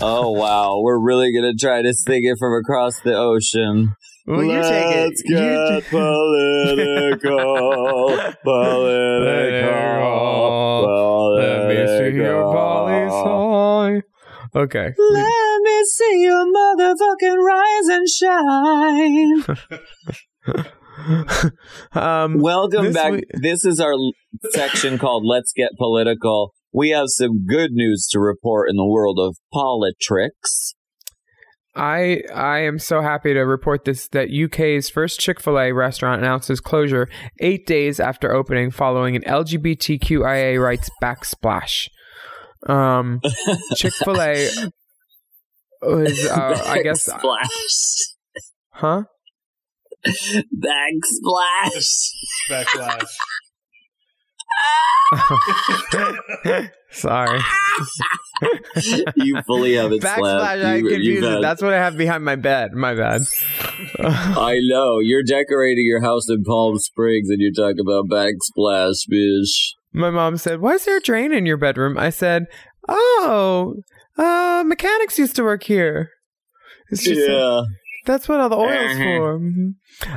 Oh 0.00 0.30
wow, 0.32 0.80
we're 0.82 0.98
really 1.00 1.32
gonna 1.32 1.54
try 1.54 1.80
to 1.82 1.94
sing 1.94 2.24
it 2.24 2.36
from 2.38 2.58
across 2.60 2.98
the 3.00 3.14
ocean. 3.16 3.94
Well, 4.26 4.42
you 4.42 4.60
take 4.62 4.96
it. 4.96 5.04
Let's 5.04 5.22
You 5.24 5.36
get 5.36 5.84
t- 5.84 5.90
political, 5.90 8.16
political, 8.42 11.34
Let 11.36 11.68
me 11.68 11.86
see 11.86 12.10
your 12.16 12.42
political. 12.52 14.00
Okay. 14.56 14.92
Let 14.96 15.60
me 15.62 15.84
see 15.84 16.22
your 16.22 16.46
motherfucking 16.46 17.44
rise 17.44 17.88
and 17.88 18.08
shine. 18.08 19.44
um, 21.92 22.38
Welcome 22.40 22.92
back. 22.92 23.12
week- 23.12 23.24
This 23.34 23.64
is 23.64 23.80
our 23.80 23.94
section 24.50 24.98
called 24.98 25.24
Let's 25.26 25.52
Get 25.52 25.70
Political. 25.76 26.52
We 26.74 26.90
have 26.90 27.06
some 27.06 27.46
good 27.46 27.70
news 27.70 28.08
to 28.10 28.18
report 28.18 28.68
in 28.68 28.76
the 28.76 28.84
world 28.84 29.18
of 29.20 29.36
politics. 29.52 30.74
I 31.76 32.22
I 32.34 32.58
am 32.58 32.80
so 32.80 33.00
happy 33.00 33.32
to 33.32 33.40
report 33.42 33.84
this 33.84 34.08
that 34.08 34.28
UK's 34.30 34.90
first 34.90 35.20
Chick-fil-A 35.20 35.72
restaurant 35.72 36.20
announces 36.20 36.60
closure 36.60 37.08
8 37.40 37.64
days 37.66 38.00
after 38.00 38.32
opening 38.32 38.70
following 38.72 39.14
an 39.16 39.22
LGBTQIA 39.22 40.60
rights 40.60 40.90
backsplash. 41.02 41.88
Um 42.68 43.20
Chick-fil-A 43.76 44.48
was 45.82 46.26
uh, 46.26 46.62
I 46.66 46.82
guess 46.82 47.04
Splash. 47.04 47.48
huh? 48.70 49.04
Backsplash. 50.06 52.08
Backlash. 52.50 53.06
Sorry. 56.90 57.40
you 59.16 59.40
fully 59.46 59.74
have 59.74 59.92
it. 59.92 60.04
I 60.04 60.76
You- 60.76 60.82
confused 60.88 61.04
you've 61.04 61.24
it. 61.24 61.42
That's 61.42 61.62
what 61.62 61.72
I 61.72 61.76
have 61.76 61.96
behind 61.96 62.24
my 62.24 62.36
bed. 62.36 62.72
My 62.72 62.94
bad. 62.94 63.22
I 64.00 64.58
know. 64.62 64.98
You're 65.00 65.22
decorating 65.22 65.84
your 65.86 66.00
house 66.02 66.28
in 66.28 66.42
Palm 66.44 66.78
Springs 66.78 67.28
and 67.30 67.40
you 67.40 67.52
talk 67.52 67.64
talking 67.76 67.80
about 67.80 68.08
backsplash, 68.08 69.08
bitch. 69.10 69.72
My 69.92 70.10
mom 70.10 70.36
said, 70.36 70.60
"Why 70.60 70.72
is 70.74 70.84
there 70.84 70.96
a 70.98 71.00
drain 71.00 71.32
in 71.32 71.46
your 71.46 71.56
bedroom?" 71.56 71.96
I 71.96 72.10
said, 72.10 72.46
"Oh, 72.88 73.74
uh, 74.18 74.64
mechanics 74.66 75.18
used 75.18 75.36
to 75.36 75.44
work 75.44 75.62
here." 75.64 76.10
It's 76.90 77.04
just 77.04 77.28
yeah. 77.28 77.62
that's 78.04 78.28
what 78.28 78.40
all 78.40 78.48
the 78.48 78.56
oil's 78.56 78.70
Uh-huh. 78.96 79.04
for. 79.18 79.38
Mhm. 79.38 79.74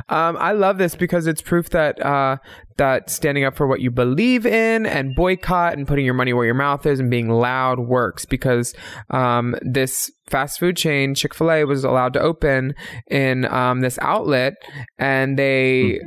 Um, 0.08 0.36
I 0.38 0.52
love 0.52 0.78
this 0.78 0.94
because 0.96 1.26
it's 1.28 1.40
proof 1.42 1.70
that 1.70 2.04
uh, 2.04 2.38
that 2.78 3.10
standing 3.10 3.44
up 3.44 3.54
for 3.54 3.66
what 3.66 3.80
you 3.80 3.90
believe 3.90 4.46
in 4.46 4.86
and 4.86 5.14
boycott 5.14 5.74
and 5.74 5.86
putting 5.86 6.04
your 6.04 6.14
money 6.14 6.32
where 6.32 6.46
your 6.46 6.54
mouth 6.54 6.86
is 6.86 6.98
and 6.98 7.10
being 7.10 7.28
loud 7.28 7.80
works. 7.80 8.24
Because 8.24 8.74
um, 9.10 9.54
this 9.60 10.10
fast 10.26 10.58
food 10.58 10.76
chain 10.76 11.14
Chick 11.14 11.34
Fil 11.34 11.50
A 11.50 11.64
was 11.64 11.84
allowed 11.84 12.12
to 12.14 12.20
open 12.20 12.74
in 13.10 13.44
um, 13.46 13.80
this 13.80 13.98
outlet, 14.00 14.54
and 14.98 15.38
they 15.38 16.00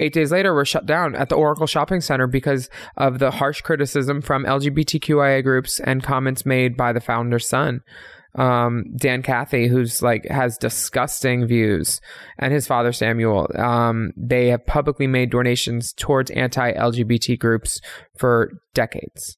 eight 0.00 0.12
days 0.12 0.32
later 0.32 0.52
were 0.54 0.64
shut 0.64 0.86
down 0.86 1.14
at 1.14 1.28
the 1.28 1.36
Oracle 1.36 1.66
Shopping 1.66 2.00
Center 2.00 2.26
because 2.26 2.68
of 2.96 3.18
the 3.18 3.30
harsh 3.30 3.60
criticism 3.60 4.20
from 4.20 4.44
LGBTQIA 4.44 5.42
groups 5.42 5.80
and 5.80 6.02
comments 6.02 6.44
made 6.44 6.76
by 6.76 6.92
the 6.92 7.00
founder's 7.00 7.48
son 7.48 7.82
um, 8.34 8.84
Dan 8.96 9.22
Cathy, 9.22 9.68
who's 9.68 10.02
like 10.02 10.26
has 10.26 10.58
disgusting 10.58 11.46
views, 11.46 12.00
and 12.38 12.52
his 12.52 12.66
father 12.66 12.92
Samuel. 12.92 13.48
Um, 13.56 14.12
they 14.16 14.48
have 14.48 14.66
publicly 14.66 15.06
made 15.06 15.30
donations 15.30 15.92
towards 15.92 16.30
anti-LGBT 16.32 17.38
groups 17.38 17.80
for 18.18 18.50
decades. 18.74 19.36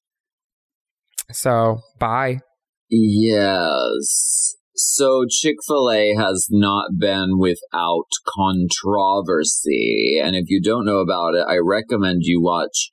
So, 1.33 1.81
bye. 1.99 2.41
Yes. 2.89 4.55
So 4.79 5.25
Chick 5.29 5.57
fil 5.67 5.91
A 5.91 6.15
has 6.15 6.49
not 6.51 6.99
been 6.99 7.39
without 7.39 8.09
controversy. 8.29 10.21
And 10.23 10.37
if 10.37 10.45
you 10.49 10.61
don't 10.63 10.85
know 10.85 10.99
about 10.99 11.35
it, 11.35 11.47
I 11.49 11.57
recommend 11.57 12.21
you 12.25 12.43
watch 12.43 12.91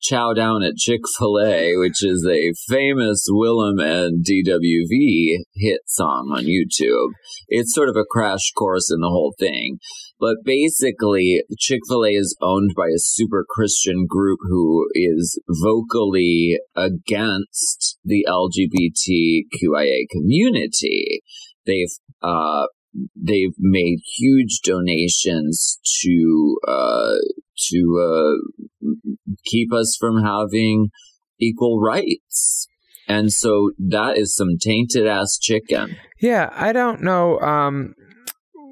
Chow 0.00 0.32
Down 0.32 0.62
at 0.62 0.76
Chick 0.76 1.00
fil 1.18 1.40
A, 1.40 1.76
which 1.76 2.02
is 2.02 2.26
a 2.26 2.52
famous 2.68 3.26
Willam 3.30 3.82
and 3.82 4.24
DWV 4.24 5.38
hit 5.54 5.80
song 5.86 6.32
on 6.34 6.44
YouTube. 6.44 7.10
It's 7.48 7.74
sort 7.74 7.88
of 7.88 7.96
a 7.96 8.04
crash 8.08 8.52
course 8.56 8.90
in 8.90 9.00
the 9.00 9.08
whole 9.08 9.34
thing. 9.38 9.78
But 10.18 10.36
basically, 10.44 11.42
Chick 11.58 11.80
fil 11.88 12.04
A 12.04 12.10
is 12.10 12.36
owned 12.40 12.72
by 12.76 12.86
a 12.86 12.98
super 12.98 13.44
Christian 13.48 14.06
group 14.08 14.38
who 14.48 14.86
is 14.94 15.40
vocally 15.48 16.58
against 16.76 17.98
the 18.04 18.24
LGBTQIA 18.28 20.06
community. 20.10 21.22
They've, 21.66 21.90
uh, 22.22 22.66
they've 23.16 23.54
made 23.58 23.98
huge 24.16 24.60
donations 24.64 25.80
to, 26.02 26.58
uh, 26.68 27.14
to, 27.70 27.98
uh, 28.00 28.88
keep 29.44 29.72
us 29.72 29.96
from 29.98 30.22
having 30.22 30.90
equal 31.40 31.80
rights. 31.80 32.66
And 33.08 33.32
so 33.32 33.72
that 33.78 34.16
is 34.16 34.34
some 34.34 34.58
tainted 34.60 35.06
ass 35.06 35.38
chicken. 35.40 35.96
Yeah, 36.20 36.50
I 36.52 36.72
don't 36.72 37.02
know 37.02 37.40
um, 37.40 37.94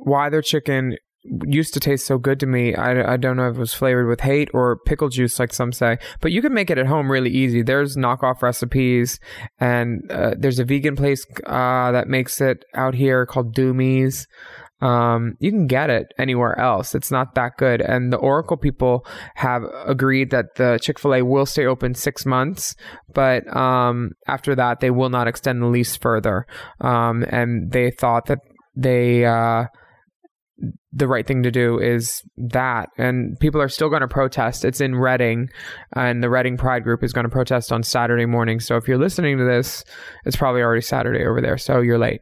why 0.05 0.31
their 0.31 0.43
chicken 0.43 0.97
used 1.45 1.75
to 1.75 1.81
taste 1.81 2.07
so 2.07 2.17
good 2.17 2.41
to 2.41 2.47
me. 2.47 2.75
I, 2.75 3.15
I 3.15 3.17
don't 3.17 3.37
know 3.37 3.49
if 3.49 3.57
it 3.57 3.61
was 3.61 3.75
flavored 3.75 4.09
with 4.09 4.21
hate 4.21 4.49
or 4.55 4.79
pickle 4.87 5.09
juice, 5.09 5.39
like 5.39 5.53
some 5.53 5.73
say. 5.73 5.99
But 6.21 6.33
you 6.33 6.41
can 6.41 6.55
make 6.55 6.71
it 6.71 6.79
at 6.79 6.87
home 6.87 7.11
really 7.11 7.31
easy. 7.31 7.63
There's 7.63 7.97
knockoff 7.97 8.41
recipes, 8.41 9.21
and 9.59 10.11
uh, 10.11 10.35
there's 10.39 10.59
a 10.59 10.65
vegan 10.65 10.97
place 10.97 11.27
uh, 11.47 11.93
that 11.93 12.09
makes 12.09 12.41
it 12.41 12.65
out 12.75 12.95
here 12.95 13.27
called 13.27 13.55
Doomies. 13.55 14.27
Um, 14.81 15.35
you 15.41 15.51
can 15.51 15.67
get 15.67 15.91
it 15.91 16.07
anywhere 16.19 16.59
else. 16.59 16.95
It's 16.95 17.11
not 17.11 17.35
that 17.35 17.53
good. 17.59 17.81
And 17.81 18.13
the 18.13 18.17
Oracle 18.17 18.57
people 18.57 19.07
have 19.35 19.63
agreed 19.87 20.31
that 20.31 20.55
the 20.57 20.79
Chick 20.83 20.99
fil 20.99 21.15
A 21.15 21.23
will 21.23 21.47
stay 21.47 21.67
open 21.67 21.95
six 21.95 22.25
months, 22.25 22.75
but 23.13 23.47
um, 23.55 24.13
after 24.27 24.55
that, 24.55 24.81
they 24.81 24.91
will 24.91 25.11
not 25.11 25.29
extend 25.29 25.63
the 25.63 25.67
lease 25.67 25.97
further. 25.97 26.47
Um, 26.81 27.25
and 27.31 27.71
they 27.71 27.91
thought 27.91 28.27
that 28.27 28.39
they. 28.77 29.25
Uh, 29.25 29.65
the 30.93 31.09
right 31.09 31.27
thing 31.27 31.43
to 31.43 31.51
do 31.51 31.79
is 31.79 32.23
that. 32.37 32.89
And 32.99 33.39
people 33.41 33.61
are 33.61 33.69
still 33.69 33.89
going 33.89 34.03
to 34.03 34.09
protest. 34.09 34.65
It's 34.65 34.81
in 34.81 34.97
Reading, 34.97 35.49
and 35.95 36.23
the 36.23 36.31
Reading 36.31 36.57
Pride 36.57 36.83
Group 36.83 37.03
is 37.03 37.13
going 37.13 37.25
to 37.25 37.31
protest 37.31 37.73
on 37.73 37.83
Saturday 37.83 38.27
morning. 38.27 38.61
So 38.61 38.77
if 38.77 38.89
you're 38.89 38.99
listening 38.99 39.39
to 39.39 39.45
this, 39.45 39.85
it's 40.25 40.37
probably 40.37 40.63
already 40.63 40.83
Saturday 40.83 41.25
over 41.25 41.41
there. 41.41 41.59
So 41.59 41.81
you're 41.81 41.99
late. 41.99 42.21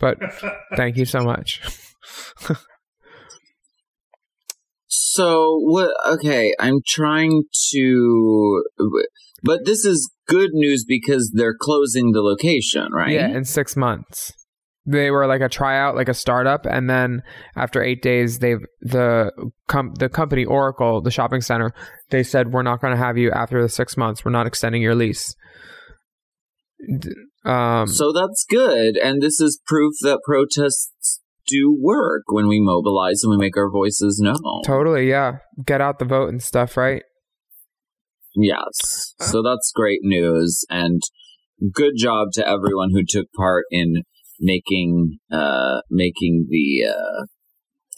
But 0.00 0.18
thank 0.74 0.96
you 0.96 1.04
so 1.04 1.20
much. 1.24 1.60
So 4.88 5.58
what? 5.60 5.90
Okay, 6.06 6.52
I'm 6.58 6.80
trying 6.86 7.44
to, 7.72 8.64
but 9.42 9.64
this 9.64 9.84
is 9.84 10.10
good 10.26 10.50
news 10.52 10.84
because 10.86 11.32
they're 11.34 11.56
closing 11.60 12.12
the 12.12 12.22
location, 12.22 12.90
right? 12.92 13.12
Yeah, 13.12 13.28
in 13.28 13.44
six 13.44 13.76
months. 13.76 14.32
They 14.86 15.10
were 15.10 15.26
like 15.26 15.42
a 15.42 15.48
tryout, 15.48 15.94
like 15.94 16.08
a 16.08 16.14
startup, 16.14 16.64
and 16.64 16.88
then 16.88 17.22
after 17.54 17.82
eight 17.82 18.02
days, 18.02 18.38
they've 18.38 18.64
the 18.80 19.30
com- 19.68 19.94
the 19.98 20.08
company 20.08 20.44
Oracle, 20.44 21.02
the 21.02 21.10
shopping 21.10 21.42
center, 21.42 21.72
they 22.08 22.22
said 22.22 22.52
we're 22.52 22.62
not 22.62 22.80
going 22.80 22.92
to 22.92 22.98
have 22.98 23.18
you 23.18 23.30
after 23.30 23.62
the 23.62 23.68
six 23.68 23.96
months. 23.96 24.24
We're 24.24 24.32
not 24.32 24.46
extending 24.46 24.80
your 24.80 24.94
lease. 24.94 25.36
Um, 27.44 27.86
So 27.86 28.12
that's 28.12 28.44
good, 28.48 28.96
and 28.96 29.22
this 29.22 29.40
is 29.40 29.60
proof 29.66 29.94
that 30.02 30.20
protests 30.24 31.20
do 31.46 31.76
work 31.80 32.24
when 32.28 32.48
we 32.48 32.60
mobilize 32.60 33.22
and 33.22 33.30
we 33.30 33.36
make 33.36 33.56
our 33.56 33.70
voices 33.70 34.20
known. 34.22 34.62
totally, 34.64 35.08
yeah. 35.08 35.38
Get 35.64 35.80
out 35.80 35.98
the 35.98 36.04
vote 36.04 36.28
and 36.28 36.42
stuff, 36.42 36.76
right? 36.76 37.02
Yes. 38.36 39.14
So 39.20 39.42
that's 39.42 39.72
great 39.74 40.00
news 40.02 40.64
and 40.70 41.02
good 41.72 41.94
job 41.96 42.28
to 42.34 42.46
everyone 42.46 42.90
who 42.92 43.02
took 43.06 43.26
part 43.36 43.64
in 43.70 44.02
making 44.38 45.18
uh 45.30 45.80
making 45.90 46.46
the 46.48 46.88
uh 46.88 47.26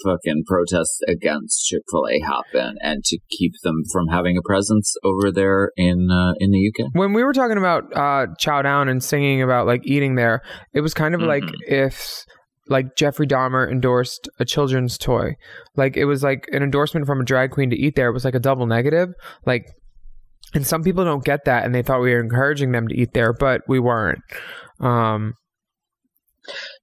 fucking 0.05 0.45
protests 0.47 1.01
against 1.09 1.65
Chick-fil-A 1.67 2.21
happen 2.21 2.77
and 2.83 3.03
to 3.05 3.19
keep 3.31 3.53
them 3.63 3.83
from 3.93 4.09
having 4.09 4.37
a 4.37 4.43
presence 4.43 4.95
over 5.05 5.31
there 5.31 5.71
in 5.77 6.09
uh, 6.11 6.33
in 6.39 6.51
the 6.51 6.71
UK. 6.73 6.91
When 6.95 7.13
we 7.13 7.23
were 7.23 7.33
talking 7.33 7.59
about 7.59 7.85
uh, 7.97 8.27
Chow 8.39 8.63
Down 8.63 8.89
and 8.89 9.03
singing 9.03 9.43
about 9.43 9.67
like 9.67 9.83
eating 9.85 10.15
there, 10.15 10.43
it 10.75 10.81
was 10.81 10.95
kind 10.95 11.15
of 11.15 11.21
like 11.23 11.43
Mhm. 11.45 11.55
if 11.67 12.25
like 12.69 12.95
Jeffrey 12.97 13.27
Dahmer 13.27 13.71
endorsed 13.71 14.29
a 14.39 14.45
children's 14.45 14.97
toy. 14.97 15.35
Like 15.77 15.97
it 15.97 16.05
was 16.05 16.23
like 16.23 16.49
an 16.53 16.63
endorsement 16.63 17.07
from 17.07 17.21
a 17.21 17.25
drag 17.25 17.51
queen 17.51 17.71
to 17.71 17.77
eat 17.77 17.97
there. 17.97 18.09
It 18.09 18.13
was 18.13 18.25
like 18.25 18.35
a 18.37 18.41
double 18.41 18.67
negative. 18.67 19.09
Like, 19.45 19.67
and 20.55 20.67
some 20.67 20.83
people 20.83 21.05
don't 21.05 21.25
get 21.25 21.45
that, 21.47 21.65
and 21.65 21.75
they 21.75 21.83
thought 21.83 22.01
we 22.01 22.13
were 22.13 22.21
encouraging 22.21 22.71
them 22.73 22.87
to 22.89 22.95
eat 22.95 23.15
there, 23.15 23.33
but 23.33 23.63
we 23.69 23.81
weren't. 23.81 24.21
Um, 24.81 25.35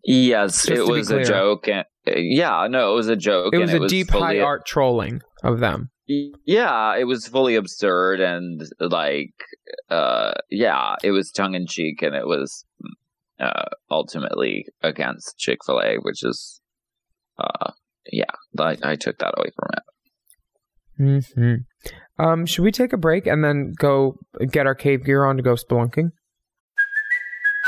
Yes, 0.04 0.66
Just 0.66 0.70
it 0.72 0.84
was 0.88 1.12
a 1.12 1.24
joke, 1.24 1.68
and 1.68 1.86
yeah, 2.18 2.68
no, 2.70 2.92
it 2.92 2.96
was 2.96 3.08
a 3.08 3.16
joke. 3.16 3.54
it 3.54 3.58
was 3.58 3.74
it 3.74 3.82
a 3.82 3.88
deep 3.88 4.10
high 4.10 4.40
art 4.40 4.66
trolling 4.66 5.22
of 5.44 5.60
them. 5.60 5.90
Yeah, 6.08 6.98
it 6.98 7.04
was 7.04 7.28
fully 7.28 7.56
absurd 7.56 8.20
and 8.20 8.62
like, 8.80 9.34
uh, 9.90 10.34
yeah, 10.50 10.96
it 11.04 11.12
was 11.12 11.30
tongue 11.32 11.54
in 11.54 11.68
cheek, 11.68 12.02
and 12.02 12.16
it 12.16 12.26
was 12.26 12.66
uh, 13.40 13.66
ultimately 13.92 14.66
against 14.82 15.38
Chick 15.38 15.60
Fil 15.66 15.80
A, 15.82 15.98
which 16.02 16.24
is, 16.24 16.62
uh, 17.38 17.72
yeah, 18.12 18.26
I, 18.60 18.78
I 18.82 18.96
took 18.96 19.20
that 19.20 19.36
away 19.38 19.52
from 19.56 19.70
it. 19.78 19.84
hmm 21.36 21.56
Um, 22.18 22.46
should 22.46 22.64
we 22.64 22.72
take 22.72 22.92
a 22.92 22.98
break 22.98 23.28
and 23.28 23.44
then 23.44 23.74
go 23.78 24.16
get 24.52 24.66
our 24.66 24.76
cave 24.76 25.06
gear 25.06 25.26
on 25.26 25.38
to 25.38 25.44
go 25.44 25.54
spelunking? 25.54 26.10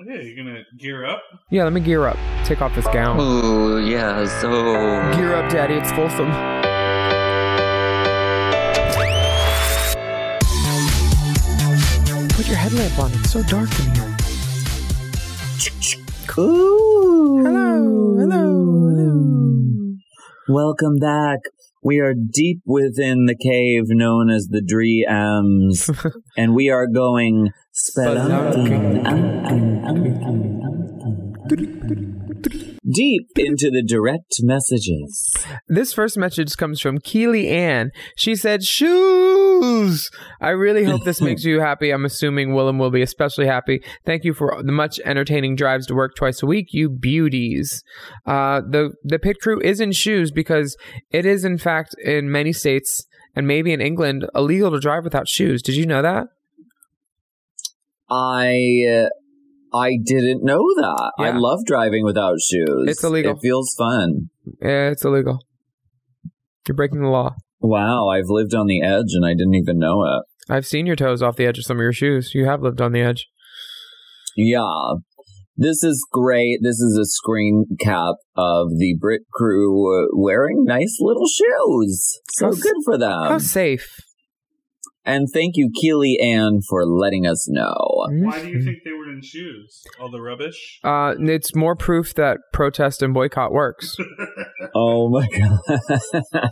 Okay, 0.00 0.26
you're 0.26 0.36
gonna 0.36 0.62
gear 0.76 1.04
up? 1.04 1.24
Yeah, 1.50 1.64
let 1.64 1.72
me 1.72 1.80
gear 1.80 2.06
up. 2.06 2.16
Take 2.44 2.62
off 2.62 2.72
this 2.72 2.86
gown. 2.86 3.18
Ooh, 3.20 3.84
yeah, 3.84 4.24
so. 4.40 4.48
Gear 5.16 5.34
up, 5.34 5.50
Daddy. 5.50 5.74
It's 5.74 5.90
Folsom. 5.90 6.30
Put 12.36 12.46
your 12.46 12.56
headlamp 12.56 12.96
on. 13.00 13.10
It's 13.14 13.32
so 13.32 13.42
dark 13.42 13.68
in 13.80 13.94
here. 13.96 14.16
Ooh. 16.38 17.42
Hello, 17.44 18.18
hello, 18.18 18.90
hello. 18.90 19.96
Welcome 20.48 20.98
back. 21.00 21.40
We 21.82 21.98
are 21.98 22.14
deep 22.14 22.60
within 22.64 23.26
the 23.26 23.36
cave 23.36 23.84
known 23.88 24.30
as 24.30 24.46
the 24.48 24.62
Dreams, 24.62 25.90
and 26.36 26.54
we 26.54 26.70
are 26.70 26.86
going 26.86 27.50
spelunking 27.67 27.67
deep 32.90 33.28
into 33.36 33.70
the 33.70 33.82
direct 33.86 34.36
messages. 34.42 35.36
This 35.68 35.92
first 35.92 36.16
message 36.16 36.56
comes 36.56 36.80
from 36.80 36.98
Keely 36.98 37.48
Ann. 37.48 37.90
She 38.16 38.34
said, 38.34 38.64
Shoes! 38.64 40.10
I 40.40 40.50
really 40.50 40.84
hope 40.84 41.04
this 41.04 41.20
makes 41.20 41.44
you 41.44 41.60
happy. 41.60 41.90
I'm 41.90 42.04
assuming 42.04 42.50
Willam 42.50 42.78
will 42.78 42.90
be 42.90 43.02
especially 43.02 43.46
happy. 43.46 43.82
Thank 44.04 44.24
you 44.24 44.34
for 44.34 44.62
the 44.62 44.72
much 44.72 45.00
entertaining 45.04 45.56
drives 45.56 45.86
to 45.86 45.94
work 45.94 46.14
twice 46.16 46.42
a 46.42 46.46
week, 46.46 46.68
you 46.70 46.88
beauties. 46.88 47.82
Uh, 48.26 48.60
the, 48.60 48.92
the 49.02 49.18
pit 49.18 49.38
crew 49.40 49.60
is 49.60 49.80
in 49.80 49.92
shoes 49.92 50.30
because 50.30 50.76
it 51.10 51.26
is, 51.26 51.44
in 51.44 51.58
fact, 51.58 51.94
in 52.04 52.30
many 52.30 52.52
states 52.52 53.06
and 53.34 53.46
maybe 53.46 53.72
in 53.72 53.80
England, 53.80 54.26
illegal 54.34 54.70
to 54.70 54.80
drive 54.80 55.04
without 55.04 55.28
shoes. 55.28 55.62
Did 55.62 55.76
you 55.76 55.86
know 55.86 56.02
that? 56.02 56.26
I 58.10 59.04
uh, 59.04 59.08
I 59.76 59.98
didn't 60.02 60.42
know 60.44 60.62
that. 60.76 61.12
I 61.18 61.30
love 61.30 61.60
driving 61.66 62.04
without 62.04 62.36
shoes. 62.40 62.86
It's 62.86 63.04
illegal. 63.04 63.32
It 63.32 63.38
feels 63.42 63.74
fun. 63.76 64.30
Yeah, 64.62 64.90
it's 64.90 65.04
illegal. 65.04 65.44
You're 66.66 66.76
breaking 66.76 67.02
the 67.02 67.08
law. 67.08 67.34
Wow, 67.60 68.08
I've 68.08 68.28
lived 68.28 68.54
on 68.54 68.66
the 68.66 68.82
edge 68.82 69.12
and 69.12 69.26
I 69.26 69.32
didn't 69.32 69.54
even 69.54 69.78
know 69.78 70.04
it. 70.04 70.22
I've 70.50 70.66
seen 70.66 70.86
your 70.86 70.96
toes 70.96 71.22
off 71.22 71.36
the 71.36 71.46
edge 71.46 71.58
of 71.58 71.64
some 71.64 71.76
of 71.78 71.82
your 71.82 71.92
shoes. 71.92 72.32
You 72.34 72.46
have 72.46 72.62
lived 72.62 72.80
on 72.80 72.92
the 72.92 73.00
edge. 73.00 73.26
Yeah. 74.36 74.94
This 75.56 75.82
is 75.82 76.06
great. 76.12 76.60
This 76.62 76.78
is 76.78 76.96
a 76.96 77.04
screen 77.04 77.64
cap 77.80 78.14
of 78.36 78.68
the 78.78 78.96
Brit 78.98 79.22
crew 79.32 80.06
wearing 80.14 80.64
nice 80.64 80.96
little 81.00 81.26
shoes. 81.26 82.20
So 82.34 82.52
good 82.52 82.76
for 82.84 82.96
them. 82.96 83.24
How 83.24 83.38
safe. 83.38 83.88
And 85.08 85.26
thank 85.32 85.56
you, 85.56 85.70
Keely 85.74 86.18
Ann, 86.22 86.60
for 86.68 86.84
letting 86.84 87.26
us 87.26 87.48
know. 87.48 87.74
Why 88.10 88.42
do 88.42 88.48
you 88.48 88.62
think 88.62 88.80
they 88.84 88.92
were 88.92 89.10
in 89.10 89.22
shoes? 89.22 89.82
All 89.98 90.10
the 90.10 90.20
rubbish? 90.20 90.80
Uh, 90.84 91.14
it's 91.18 91.54
more 91.56 91.74
proof 91.74 92.12
that 92.14 92.36
protest 92.52 93.02
and 93.02 93.14
boycott 93.14 93.50
works. 93.52 93.96
Oh 94.74 95.08
my 95.08 95.26
god. 95.26 95.60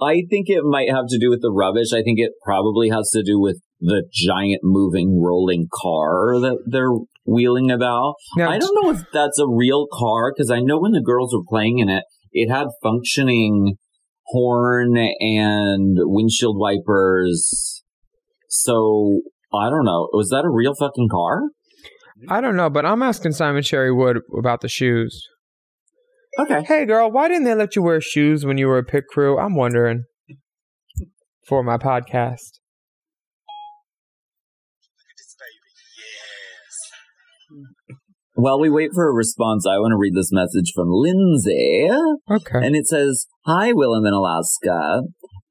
I 0.00 0.22
think 0.30 0.48
it 0.48 0.62
might 0.62 0.90
have 0.90 1.06
to 1.08 1.18
do 1.18 1.28
with 1.28 1.42
the 1.42 1.50
rubbish. 1.50 1.92
I 1.92 2.02
think 2.02 2.18
it 2.20 2.32
probably 2.44 2.90
has 2.90 3.10
to 3.10 3.22
do 3.22 3.40
with 3.40 3.60
the 3.80 4.04
giant 4.12 4.60
moving 4.62 5.20
rolling 5.20 5.66
car 5.72 6.38
that 6.38 6.58
they're 6.66 6.94
wheeling 7.26 7.70
about. 7.70 8.14
Now, 8.36 8.50
I 8.50 8.58
don't 8.58 8.78
know 8.80 8.90
if 8.90 9.02
that's 9.12 9.40
a 9.40 9.48
real 9.48 9.88
car 9.92 10.32
because 10.32 10.50
I 10.50 10.60
know 10.60 10.78
when 10.78 10.92
the 10.92 11.02
girls 11.02 11.34
were 11.34 11.44
playing 11.48 11.78
in 11.78 11.88
it, 11.88 12.04
it 12.32 12.48
had 12.48 12.68
functioning 12.82 13.76
horn 14.30 14.96
and 14.96 15.96
windshield 16.00 16.56
wipers. 16.58 17.82
So 18.48 19.20
I 19.52 19.68
don't 19.70 19.84
know. 19.84 20.08
Was 20.12 20.28
that 20.30 20.44
a 20.44 20.50
real 20.50 20.74
fucking 20.74 21.08
car? 21.10 21.42
I 22.28 22.40
don't 22.40 22.56
know, 22.56 22.70
but 22.70 22.86
I'm 22.86 23.02
asking 23.02 23.32
Simon 23.32 23.62
Sherry 23.62 23.92
Wood 23.92 24.18
about 24.36 24.60
the 24.60 24.68
shoes. 24.68 25.26
Okay. 26.38 26.62
Hey, 26.62 26.84
girl, 26.86 27.10
why 27.10 27.28
didn't 27.28 27.44
they 27.44 27.54
let 27.54 27.74
you 27.74 27.82
wear 27.82 28.00
shoes 28.00 28.46
when 28.46 28.56
you 28.56 28.68
were 28.68 28.78
a 28.78 28.84
pit 28.84 29.04
crew? 29.10 29.38
I'm 29.38 29.56
wondering. 29.56 30.04
For 31.46 31.64
my 31.64 31.76
podcast. 31.76 32.59
While 38.40 38.58
we 38.58 38.70
wait 38.70 38.92
for 38.94 39.06
a 39.06 39.12
response, 39.12 39.66
I 39.66 39.76
want 39.76 39.92
to 39.92 39.98
read 39.98 40.14
this 40.14 40.32
message 40.32 40.72
from 40.74 40.88
Lindsay. 40.90 41.86
Okay. 42.30 42.58
And 42.66 42.74
it 42.74 42.86
says, 42.86 43.26
Hi, 43.44 43.72
Willam 43.72 44.08
in 44.08 44.14
Alaska. 44.14 45.02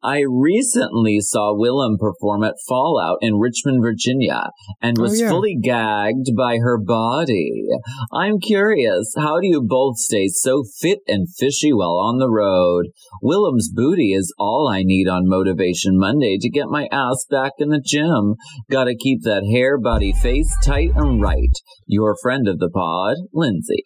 I 0.02 0.24
recently 0.28 1.20
saw 1.20 1.54
Willam 1.54 1.98
perform 2.00 2.44
at 2.44 2.56
Fallout 2.68 3.18
in 3.22 3.36
Richmond, 3.36 3.82
Virginia, 3.82 4.52
and 4.82 4.98
Oh, 4.98 5.04
was 5.04 5.20
yeah. 5.20 5.30
fully 5.30 5.58
gagged 5.62 6.28
by 6.38 6.58
her 6.58 6.80
body. 6.82 7.68
I'm 8.14 8.40
curious, 8.40 9.14
how 9.18 9.40
do 9.42 9.48
you 9.48 9.62
both 9.62 9.98
stay 9.98 10.28
so 10.28 10.64
fit 10.80 11.00
and 11.08 11.28
fishy 11.38 11.74
while 11.74 11.98
on 11.98 12.18
the 12.20 12.30
road? 12.30 12.88
Willam's 13.24 13.70
booty 13.74 14.14
is 14.14 14.34
all 14.40 14.70
I 14.72 14.84
need 14.84 15.08
on 15.08 15.28
Motivation 15.28 15.98
Monday 15.98 16.38
to 16.40 16.50
get 16.50 16.68
my 16.70 16.88
ass 16.92 17.26
back 17.30 17.54
in 17.60 17.70
the 17.70 17.82
gym. 17.86 18.36
Gotta 18.72 18.96
keep 18.96 19.24
that 19.24 19.44
hair, 19.52 19.78
body, 19.78 20.14
face 20.14 20.56
tight 20.64 20.92
and 20.96 21.22
right. 21.22 21.52
Your 21.88 22.16
friend 22.22 22.48
of 22.48 22.60
the 22.60 22.70
pod, 22.70 23.18
Lindsay. 23.34 23.84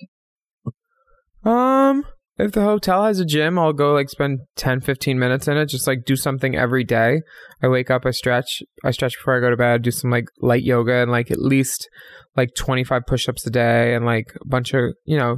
Um, 1.44 2.06
if 2.38 2.52
the 2.52 2.64
hotel 2.64 3.06
has 3.06 3.20
a 3.20 3.26
gym, 3.26 3.60
I'll 3.60 3.74
go 3.74 3.94
like 3.94 4.10
spend 4.10 4.40
10, 4.56 4.82
15 4.82 5.20
minutes 5.20 5.48
in 5.48 5.58
it. 5.58 5.68
Just 5.68 5.86
like 5.86 6.04
do 6.06 6.16
something 6.16 6.56
every 6.56 6.84
day. 6.84 7.22
I 7.62 7.68
wake 7.68 7.92
up, 7.92 8.06
I 8.06 8.12
stretch, 8.12 8.64
I 8.84 8.92
stretch 8.92 9.18
before 9.18 9.38
I 9.38 9.40
go 9.40 9.50
to 9.52 9.58
bed, 9.58 9.84
do 9.84 9.92
some 9.92 10.10
like 10.10 10.26
light 10.42 10.64
yoga 10.64 10.96
and 10.96 11.12
like 11.12 11.30
at 11.30 11.40
least 11.40 11.88
like 12.36 12.50
25 12.58 13.04
push 13.06 13.30
ups 13.30 13.46
a 13.46 13.52
day 13.52 13.94
and 13.94 14.06
like 14.06 14.34
a 14.42 14.48
bunch 14.48 14.74
of, 14.74 14.94
you 15.06 15.18
know, 15.18 15.38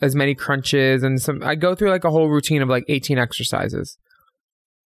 as 0.00 0.14
many 0.14 0.34
crunches 0.34 1.02
and 1.02 1.20
some. 1.20 1.42
I 1.42 1.54
go 1.54 1.74
through 1.74 1.90
like 1.90 2.04
a 2.04 2.10
whole 2.10 2.28
routine 2.28 2.62
of 2.62 2.68
like 2.68 2.84
18 2.88 3.18
exercises, 3.18 3.98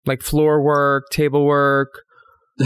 like 0.04 0.22
floor 0.22 0.62
work, 0.62 1.04
table 1.10 1.44
work. 1.44 2.02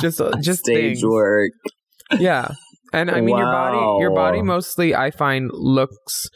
just, 0.00 0.20
just 0.42 0.60
Stage 0.60 0.96
things. 0.96 1.04
work. 1.04 1.52
Yeah. 2.18 2.48
And 2.92 3.08
I 3.08 3.20
mean, 3.20 3.36
your 3.36 3.46
body, 3.46 4.00
your 4.00 4.10
body 4.10 4.42
mostly, 4.42 4.96
I 4.96 5.12
find, 5.12 5.48
looks 5.52 6.28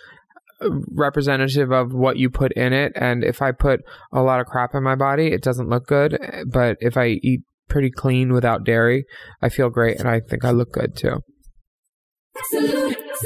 representative 0.61 1.71
of 1.73 1.93
what 1.93 2.17
you 2.17 2.31
put 2.31 2.53
in 2.53 2.73
it. 2.73 2.93
And 2.95 3.25
if 3.25 3.43
I 3.43 3.53
put 3.53 3.81
a 4.13 4.23
lot 4.23 4.41
of 4.41 4.47
crap 4.47 4.75
in 4.75 4.83
my 4.83 4.95
body, 4.95 5.29
it 5.29 5.43
doesn't 5.43 5.69
look 5.69 5.87
good. 5.87 6.19
But 6.47 6.77
if 6.81 6.97
I 6.97 7.19
eat 7.23 7.41
pretty 7.69 7.91
clean 7.91 8.33
without 8.33 8.65
dairy, 8.65 9.05
I 9.43 9.49
feel 9.49 9.71
great 9.71 9.99
and 9.99 10.09
I 10.09 10.21
think 10.21 10.45
I 10.45 10.51
look 10.51 10.73
good 10.73 10.97
too. 10.97 11.21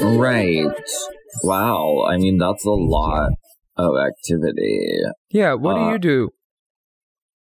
Right. 0.01 0.67
Wow. 1.43 2.05
I 2.09 2.17
mean, 2.19 2.39
that's 2.39 2.65
a 2.65 2.71
lot 2.71 3.31
of 3.77 3.95
activity. 3.97 4.81
Yeah. 5.31 5.55
What 5.55 5.75
do 5.75 5.81
Uh, 5.81 5.93
you 5.93 5.99
do? 5.99 6.29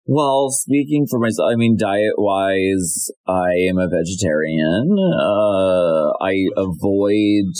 Well, 0.07 0.49
speaking 0.51 1.07
for 1.09 1.19
myself, 1.19 1.49
I 1.51 1.55
mean, 1.55 1.77
diet 1.79 2.13
wise, 2.17 3.09
I 3.27 3.53
am 3.67 3.79
a 3.79 3.87
vegetarian. 3.89 4.95
Uh, 4.99 6.11
I 6.21 6.45
avoid 6.55 7.53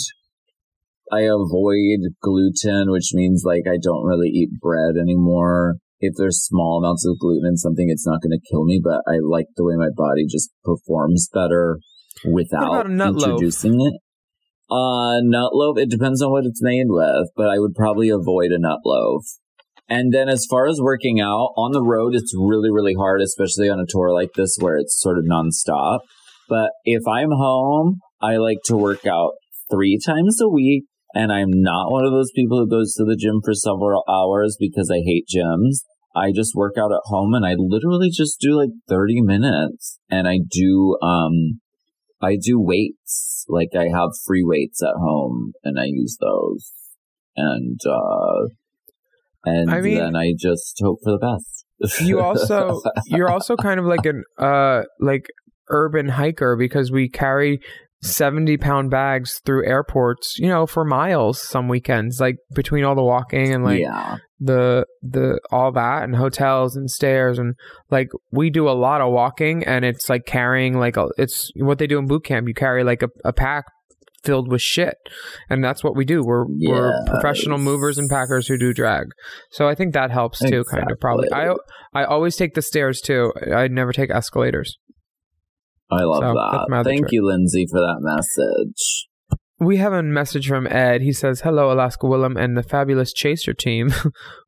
I 1.12 1.22
avoid 1.22 2.12
gluten, 2.20 2.90
which 2.90 3.10
means 3.14 3.42
like 3.44 3.62
I 3.66 3.78
don't 3.80 4.04
really 4.04 4.28
eat 4.28 4.60
bread 4.60 4.96
anymore. 5.00 5.76
If 6.00 6.14
there's 6.16 6.44
small 6.44 6.78
amounts 6.82 7.06
of 7.06 7.18
gluten 7.18 7.46
in 7.46 7.56
something, 7.56 7.86
it's 7.88 8.06
not 8.06 8.20
going 8.20 8.38
to 8.38 8.50
kill 8.50 8.64
me, 8.64 8.80
but 8.82 9.00
I 9.08 9.18
like 9.22 9.46
the 9.56 9.64
way 9.64 9.76
my 9.76 9.88
body 9.94 10.26
just 10.28 10.50
performs 10.62 11.28
better 11.32 11.78
without 12.24 12.86
a 12.86 12.88
loaf? 12.88 13.14
introducing 13.14 13.80
it. 13.80 13.94
Uh, 14.68 15.20
nut 15.22 15.54
loaf, 15.54 15.78
it 15.78 15.88
depends 15.88 16.20
on 16.20 16.32
what 16.32 16.44
it's 16.44 16.62
made 16.62 16.86
with, 16.88 17.28
but 17.36 17.48
I 17.48 17.58
would 17.58 17.74
probably 17.74 18.10
avoid 18.10 18.50
a 18.50 18.58
nut 18.58 18.80
loaf. 18.84 19.22
And 19.88 20.12
then 20.12 20.28
as 20.28 20.46
far 20.50 20.66
as 20.66 20.80
working 20.80 21.20
out 21.20 21.52
on 21.56 21.70
the 21.72 21.82
road, 21.82 22.14
it's 22.14 22.34
really, 22.36 22.70
really 22.70 22.94
hard, 22.94 23.20
especially 23.22 23.68
on 23.68 23.78
a 23.78 23.86
tour 23.88 24.12
like 24.12 24.32
this 24.34 24.56
where 24.58 24.76
it's 24.76 25.00
sort 25.00 25.18
of 25.18 25.24
nonstop. 25.24 26.00
But 26.48 26.70
if 26.84 27.02
I'm 27.06 27.30
home, 27.30 28.00
I 28.20 28.36
like 28.36 28.58
to 28.64 28.76
work 28.76 29.06
out 29.06 29.32
three 29.70 29.98
times 30.04 30.40
a 30.40 30.48
week. 30.48 30.84
And 31.16 31.32
I'm 31.32 31.48
not 31.50 31.90
one 31.90 32.04
of 32.04 32.12
those 32.12 32.30
people 32.36 32.58
who 32.58 32.68
goes 32.68 32.92
to 32.94 33.04
the 33.04 33.16
gym 33.16 33.40
for 33.42 33.54
several 33.54 34.04
hours 34.06 34.58
because 34.60 34.90
I 34.92 35.00
hate 35.02 35.24
gyms. 35.34 35.78
I 36.14 36.30
just 36.30 36.54
work 36.54 36.74
out 36.78 36.92
at 36.92 37.00
home 37.04 37.32
and 37.32 37.46
I 37.46 37.54
literally 37.56 38.10
just 38.10 38.38
do 38.38 38.54
like 38.54 38.68
30 38.86 39.22
minutes 39.22 39.98
and 40.10 40.28
I 40.28 40.40
do, 40.50 40.98
um, 41.00 41.60
I 42.20 42.36
do 42.36 42.60
weights. 42.60 43.46
Like 43.48 43.70
I 43.74 43.84
have 43.84 44.10
free 44.26 44.42
weights 44.44 44.82
at 44.82 44.98
home 44.98 45.52
and 45.64 45.78
I 45.80 45.84
use 45.86 46.18
those. 46.20 46.70
And, 47.34 47.80
uh, 47.88 48.48
and 49.46 49.70
I 49.70 49.80
mean- 49.80 49.96
then 49.96 50.16
I 50.16 50.34
just 50.38 50.78
hope 50.82 50.98
for 51.02 51.12
the 51.12 51.18
best. 51.18 51.64
you 52.02 52.20
also 52.20 52.82
you're 53.06 53.30
also 53.30 53.56
kind 53.56 53.80
of 53.80 53.86
like 53.86 54.04
an 54.06 54.24
uh 54.38 54.82
like 55.00 55.26
urban 55.68 56.08
hiker 56.08 56.56
because 56.56 56.90
we 56.90 57.08
carry 57.08 57.60
70 58.02 58.56
pound 58.58 58.90
bags 58.90 59.40
through 59.44 59.66
airports 59.66 60.38
you 60.38 60.48
know 60.48 60.66
for 60.66 60.84
miles 60.84 61.40
some 61.42 61.66
weekends 61.68 62.20
like 62.20 62.36
between 62.54 62.84
all 62.84 62.94
the 62.94 63.02
walking 63.02 63.52
and 63.52 63.64
like 63.64 63.80
yeah. 63.80 64.18
the 64.38 64.84
the 65.02 65.40
all 65.50 65.72
that 65.72 66.02
and 66.02 66.16
hotels 66.16 66.76
and 66.76 66.90
stairs 66.90 67.38
and 67.38 67.54
like 67.90 68.08
we 68.30 68.50
do 68.50 68.68
a 68.68 68.72
lot 68.72 69.00
of 69.00 69.12
walking 69.12 69.64
and 69.64 69.84
it's 69.84 70.08
like 70.08 70.26
carrying 70.26 70.78
like 70.78 70.96
a, 70.96 71.08
it's 71.16 71.50
what 71.56 71.78
they 71.78 71.86
do 71.86 71.98
in 71.98 72.06
boot 72.06 72.24
camp. 72.24 72.48
You 72.48 72.54
carry 72.54 72.84
like 72.84 73.02
a, 73.02 73.08
a 73.24 73.32
pack 73.32 73.64
filled 74.24 74.50
with 74.50 74.60
shit 74.60 74.96
and 75.48 75.64
that's 75.64 75.84
what 75.84 75.96
we 75.96 76.04
do. 76.04 76.22
We're 76.24 76.44
we're 76.48 76.92
professional 77.06 77.58
movers 77.58 77.96
and 77.98 78.10
packers 78.10 78.46
who 78.46 78.58
do 78.58 78.72
drag. 78.72 79.06
So 79.50 79.68
i 79.68 79.74
think 79.74 79.94
that 79.94 80.10
helps 80.10 80.40
too 80.40 80.64
kind 80.70 80.90
of 80.90 81.00
probably. 81.00 81.32
I 81.32 81.54
i 81.94 82.04
always 82.04 82.36
take 82.36 82.54
the 82.54 82.62
stairs 82.62 83.00
too. 83.00 83.32
I 83.54 83.68
never 83.68 83.92
take 83.92 84.10
escalators 84.10 84.78
I 85.90 86.02
love 86.02 86.22
So, 86.22 86.34
that. 86.34 86.84
Thank 86.84 87.12
you, 87.12 87.26
Lindsay, 87.26 87.66
for 87.70 87.80
that 87.80 87.98
message. 88.00 89.06
We 89.58 89.78
have 89.78 89.94
a 89.94 90.02
message 90.02 90.48
from 90.48 90.66
Ed. 90.66 91.00
He 91.00 91.12
says, 91.12 91.40
Hello, 91.40 91.72
Alaska 91.72 92.06
Willam 92.06 92.38
and 92.38 92.56
the 92.56 92.62
fabulous 92.62 93.10
Chaser 93.12 93.54
team. 93.54 93.90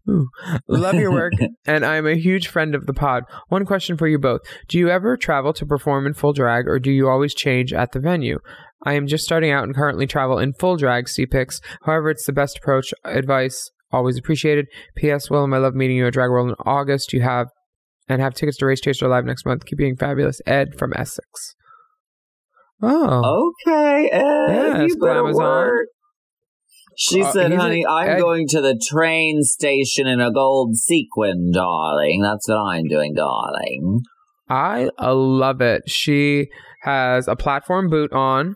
Love 0.69 0.97
your 0.97 1.13
work, 1.13 1.33
and 1.67 1.85
I'm 1.85 2.07
a 2.07 2.15
huge 2.15 2.49
friend 2.49 2.75
of 2.75 2.85
the 2.85 2.93
pod. 2.93 3.25
One 3.49 3.65
question 3.65 3.97
for 3.97 4.07
you 4.07 4.19
both 4.19 4.43
Do 4.69 4.79
you 4.79 4.91
ever 4.91 5.17
travel 5.17 5.55
to 5.55 5.65
perform 5.65 6.07
in 6.07 6.13
full 6.13 6.35
drag, 6.35 6.69
or 6.69 6.79
do 6.79 6.91
you 6.91 7.09
always 7.09 7.35
change 7.35 7.73
at 7.73 7.93
the 7.93 8.01
venue? 8.01 8.39
I 8.83 8.95
am 8.95 9.07
just 9.07 9.25
starting 9.25 9.51
out 9.51 9.65
and 9.65 9.75
currently 9.75 10.07
travel 10.07 10.39
in 10.39 10.53
full 10.53 10.77
drag, 10.77 11.09
see 11.09 11.25
pics. 11.25 11.61
However, 11.85 12.11
it's 12.11 12.27
the 12.27 12.33
best 12.33 12.59
approach. 12.59 12.93
Advice 13.05 13.71
always 13.91 14.19
appreciated. 14.19 14.67
P.S. 14.97 15.29
Willam, 15.29 15.55
I 15.55 15.59
love 15.59 15.75
meeting 15.75 15.97
you 15.97 16.07
at 16.07 16.13
Drag 16.13 16.29
World 16.31 16.51
in 16.51 16.55
August. 16.67 17.15
You 17.15 17.23
have 17.23 17.49
and 18.09 18.21
have 18.23 18.35
tickets 18.35 18.57
to 18.59 18.67
Race 18.67 18.81
Chaser 18.81 19.09
Live 19.09 19.25
next 19.25 19.45
month. 19.47 19.65
Keep 19.67 19.79
being 19.79 19.97
fabulous. 19.97 20.41
Ed 20.47 20.79
from 20.79 20.93
Essex. 20.97 21.55
Oh. 22.83 23.53
Okay, 23.67 24.09
Ed, 24.13 24.23
Yes, 24.49 24.89
you 24.91 24.97
better 24.99 25.23
Glamazon. 25.23 25.35
work. 25.35 25.87
She 26.97 27.23
Uh, 27.23 27.31
said, 27.33 27.53
honey, 27.53 27.85
I'm 27.87 28.09
Ed- 28.11 28.21
going 28.21 28.47
to 28.49 28.61
the 28.61 28.81
train 28.91 29.43
station 29.43 30.07
in 30.07 30.21
a 30.21 30.33
gold 30.33 30.77
sequin, 30.77 31.51
darling. 31.53 32.21
That's 32.23 32.49
what 32.49 32.57
I'm 32.57 32.85
doing, 32.89 33.15
darling. 33.15 34.03
I 34.49 34.91
uh, 35.01 35.15
love 35.15 35.61
it. 35.61 35.83
She 35.89 36.49
has 36.83 37.29
a 37.29 37.37
platform 37.37 37.89
boot 37.89 38.13
on. 38.13 38.55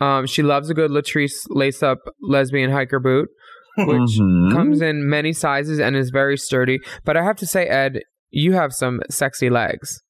Um, 0.00 0.26
she 0.26 0.42
loves 0.42 0.70
a 0.70 0.74
good 0.74 0.90
Latrice 0.90 1.46
lace 1.50 1.82
up 1.82 1.98
lesbian 2.22 2.70
hiker 2.70 2.98
boot, 2.98 3.28
which 3.76 4.18
Mhm. 4.18 4.52
comes 4.52 4.80
in 4.82 5.08
many 5.08 5.32
sizes 5.32 5.78
and 5.78 5.94
is 5.94 6.10
very 6.10 6.36
sturdy. 6.38 6.80
But 7.04 7.16
I 7.18 7.22
have 7.22 7.36
to 7.36 7.46
say, 7.46 7.66
Ed, 7.66 8.00
you 8.30 8.52
have 8.52 8.72
some 8.72 9.00
sexy 9.10 9.50
legs. 9.50 10.02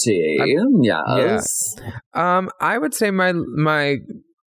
Tea, 0.00 0.38
yes. 1.18 1.76
Um, 2.14 2.50
I 2.60 2.78
would 2.78 2.94
say 2.94 3.10
my 3.10 3.32
my 3.32 3.98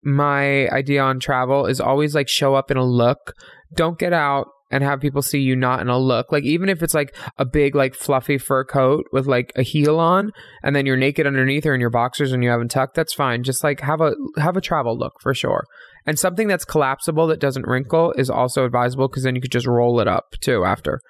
my 0.04 0.67
idea 0.69 1.02
on 1.02 1.19
travel 1.19 1.65
is 1.65 1.80
always 1.80 2.15
like 2.15 2.28
show 2.28 2.56
up 2.56 2.72
in 2.72 2.78
a 2.78 2.86
look. 2.86 3.34
Don't 3.76 4.00
get 4.00 4.13
out 4.13 4.48
and 4.72 4.84
have 4.84 5.00
people 5.00 5.22
see 5.22 5.39
you 5.39 5.56
not 5.56 5.82
in 5.82 5.89
a 5.89 5.98
look. 5.98 6.32
Like 6.32 6.43
even 6.43 6.69
if 6.69 6.84
it's 6.84 6.93
like 6.93 7.15
a 7.38 7.45
big 7.45 7.76
like 7.76 7.95
fluffy 7.95 8.38
fur 8.38 8.63
coat 8.63 9.06
with 9.12 9.26
like 9.28 9.52
a 9.56 9.63
heel 9.63 10.00
on 10.00 10.32
and 10.63 10.76
then 10.76 10.86
you're 10.86 10.98
naked 10.98 11.26
underneath 11.26 11.65
or 11.65 11.74
in 11.74 11.82
your 11.82 11.89
boxers 11.89 12.32
and 12.32 12.43
you 12.43 12.50
haven't 12.50 12.69
tucked, 12.69 12.95
that's 12.95 13.13
fine. 13.13 13.43
Just 13.43 13.63
like 13.63 13.82
have 13.82 14.02
a 14.02 14.13
have 14.38 14.58
a 14.58 14.62
travel 14.62 14.98
look 14.98 15.13
for 15.22 15.34
sure. 15.34 15.65
And 16.06 16.17
something 16.17 16.48
that's 16.48 16.65
collapsible 16.65 17.28
that 17.28 17.39
doesn't 17.39 17.67
wrinkle 17.67 18.13
is 18.17 18.30
also 18.30 18.65
advisable 18.65 19.08
because 19.08 19.24
then 19.24 19.36
you 19.36 19.41
could 19.41 19.52
just 19.52 19.67
roll 19.67 20.00
it 20.00 20.08
up 20.08 20.36
too 20.41 20.63
after. 20.65 21.02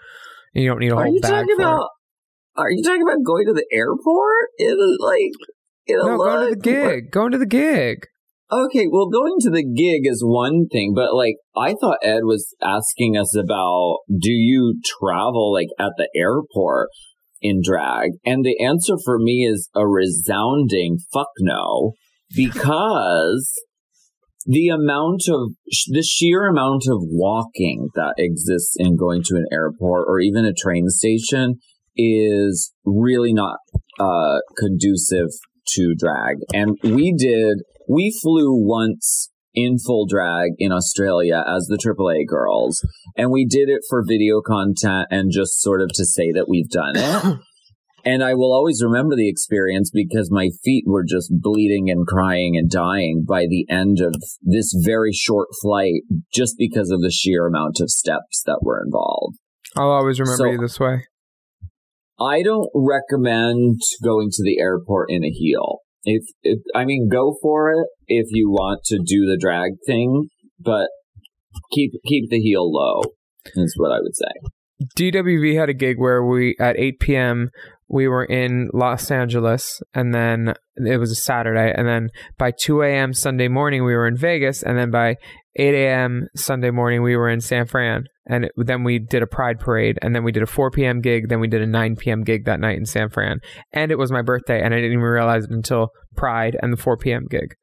And 0.53 0.63
you 0.63 0.69
don't 0.69 0.79
need 0.79 0.91
a 0.91 0.95
Are 0.95 1.03
whole 1.03 1.13
you 1.13 1.21
bag 1.21 1.31
talking 1.31 1.55
for 1.55 1.61
it. 1.61 1.65
about? 1.65 1.89
Are 2.55 2.71
you 2.71 2.83
talking 2.83 3.03
about 3.03 3.23
going 3.25 3.45
to 3.45 3.53
the 3.53 3.65
airport 3.71 4.49
in 4.57 4.71
a, 4.71 5.03
like 5.03 5.31
in 5.87 5.99
a 5.99 6.03
No, 6.03 6.17
going 6.17 6.49
to 6.49 6.55
the 6.55 6.61
gig. 6.61 7.11
Going 7.11 7.31
to 7.31 7.37
the 7.37 7.45
gig. 7.45 8.05
Okay, 8.51 8.87
well, 8.91 9.07
going 9.09 9.35
to 9.41 9.51
the 9.51 9.63
gig 9.63 10.11
is 10.11 10.23
one 10.25 10.65
thing, 10.71 10.93
but 10.95 11.13
like, 11.13 11.35
I 11.55 11.75
thought 11.79 11.99
Ed 12.01 12.21
was 12.23 12.55
asking 12.63 13.15
us 13.15 13.35
about 13.37 13.99
do 14.09 14.31
you 14.31 14.81
travel 14.99 15.53
like 15.53 15.67
at 15.79 15.91
the 15.97 16.09
airport 16.15 16.89
in 17.41 17.61
drag? 17.63 18.13
And 18.25 18.43
the 18.43 18.59
answer 18.63 18.95
for 19.05 19.19
me 19.19 19.47
is 19.47 19.69
a 19.75 19.87
resounding 19.87 20.97
fuck 21.13 21.29
no, 21.39 21.93
because 22.35 23.53
the 24.49 24.69
amount 24.69 25.21
of, 25.29 25.51
the 25.89 26.01
sheer 26.01 26.47
amount 26.47 26.81
of 26.89 26.97
walking 27.01 27.89
that 27.93 28.15
exists 28.17 28.75
in 28.79 28.97
going 28.97 29.21
to 29.25 29.35
an 29.35 29.45
airport 29.51 30.05
or 30.07 30.19
even 30.19 30.43
a 30.43 30.53
train 30.53 30.89
station 30.89 31.59
is 31.95 32.73
really 32.83 33.31
not 33.31 33.57
uh, 33.99 34.39
conducive 34.57 35.29
to 35.75 35.93
drag. 35.95 36.37
And 36.51 36.79
we 36.81 37.13
did, 37.15 37.59
we 37.87 38.11
flew 38.23 38.55
once 38.55 39.29
in 39.53 39.77
full 39.77 40.07
drag 40.07 40.53
in 40.57 40.71
Australia 40.71 41.43
as 41.47 41.67
the 41.67 41.77
AAA 41.77 42.25
girls, 42.27 42.83
and 43.15 43.29
we 43.29 43.45
did 43.45 43.69
it 43.69 43.81
for 43.87 44.03
video 44.03 44.41
content 44.41 45.09
and 45.11 45.31
just 45.31 45.61
sort 45.61 45.81
of 45.81 45.89
to 45.93 46.05
say 46.05 46.31
that 46.31 46.49
we've 46.49 46.69
done 46.69 46.93
it. 46.95 47.39
And 48.09 48.23
I 48.23 48.33
will 48.33 48.51
always 48.51 48.81
remember 48.83 49.15
the 49.15 49.29
experience 49.29 49.91
because 49.93 50.31
my 50.31 50.49
feet 50.63 50.85
were 50.87 51.05
just 51.07 51.31
bleeding 51.31 51.91
and 51.91 52.07
crying 52.07 52.57
and 52.57 52.67
dying 52.67 53.23
by 53.27 53.41
the 53.47 53.67
end 53.69 53.99
of 54.01 54.15
this 54.41 54.73
very 54.83 55.11
short 55.13 55.49
flight 55.61 56.01
just 56.33 56.55
because 56.57 56.89
of 56.89 57.01
the 57.01 57.11
sheer 57.11 57.45
amount 57.45 57.77
of 57.79 57.91
steps 57.91 58.41
that 58.47 58.61
were 58.63 58.81
involved. 58.83 59.37
I'll 59.77 59.91
always 59.91 60.19
remember 60.19 60.37
So- 60.37 60.49
you 60.49 60.57
this 60.57 60.79
way. 60.79 61.03
I 62.19 62.41
don't 62.41 62.69
recommend 62.73 63.79
going 64.03 64.29
to 64.31 64.43
the 64.43 64.59
airport 64.59 65.11
in 65.11 65.23
a 65.23 65.29
heel. 65.29 65.81
If, 66.03 66.23
if 66.41 66.59
I 66.73 66.85
mean, 66.85 67.09
go 67.11 67.37
for 67.43 67.71
it 67.71 67.87
if 68.07 68.25
you 68.31 68.49
want 68.49 68.81
to 68.85 68.97
do 68.97 69.27
the 69.27 69.37
drag 69.39 69.73
thing, 69.85 70.29
but 70.59 70.87
keep 71.71 71.91
keep 72.07 72.29
the 72.31 72.39
heel 72.39 72.69
low. 72.69 73.03
Is 73.55 73.75
what 73.77 73.91
I 73.91 73.99
would 74.01 74.15
say. 74.15 74.49
DWV 74.97 75.57
had 75.57 75.69
a 75.69 75.73
gig 75.73 75.97
where 75.97 76.23
we 76.25 76.55
at 76.59 76.77
8 76.77 76.99
p.m. 76.99 77.51
we 77.89 78.07
were 78.07 78.23
in 78.23 78.69
Los 78.73 79.09
Angeles, 79.09 79.81
and 79.93 80.13
then 80.13 80.53
it 80.77 80.97
was 80.97 81.11
a 81.11 81.15
Saturday, 81.15 81.73
and 81.75 81.87
then 81.87 82.09
by 82.37 82.51
2 82.51 82.83
a.m. 82.83 83.13
Sunday 83.13 83.47
morning 83.47 83.83
we 83.83 83.95
were 83.95 84.07
in 84.07 84.15
Vegas, 84.15 84.61
and 84.61 84.77
then 84.77 84.91
by 84.91 85.15
8 85.55 85.73
a.m. 85.73 86.27
Sunday 86.35 86.69
morning 86.69 87.01
we 87.01 87.15
were 87.15 87.29
in 87.29 87.41
San 87.41 87.65
Fran, 87.65 88.03
and 88.27 88.45
it, 88.45 88.51
then 88.55 88.83
we 88.83 88.99
did 88.99 89.23
a 89.23 89.27
Pride 89.27 89.59
parade, 89.59 89.97
and 90.01 90.15
then 90.15 90.23
we 90.23 90.31
did 90.31 90.43
a 90.43 90.47
4 90.47 90.69
p.m. 90.69 91.01
gig, 91.01 91.29
then 91.29 91.39
we 91.39 91.47
did 91.47 91.61
a 91.61 91.67
9 91.67 91.95
p.m. 91.95 92.23
gig 92.23 92.45
that 92.45 92.59
night 92.59 92.77
in 92.77 92.85
San 92.85 93.09
Fran, 93.09 93.39
and 93.73 93.91
it 93.91 93.97
was 93.97 94.11
my 94.11 94.21
birthday, 94.21 94.61
and 94.63 94.73
I 94.73 94.77
didn't 94.77 94.91
even 94.93 95.03
realize 95.03 95.45
it 95.45 95.51
until 95.51 95.89
Pride 96.15 96.55
and 96.61 96.71
the 96.71 96.77
4 96.77 96.95
p.m. 96.97 97.25
gig. 97.29 97.55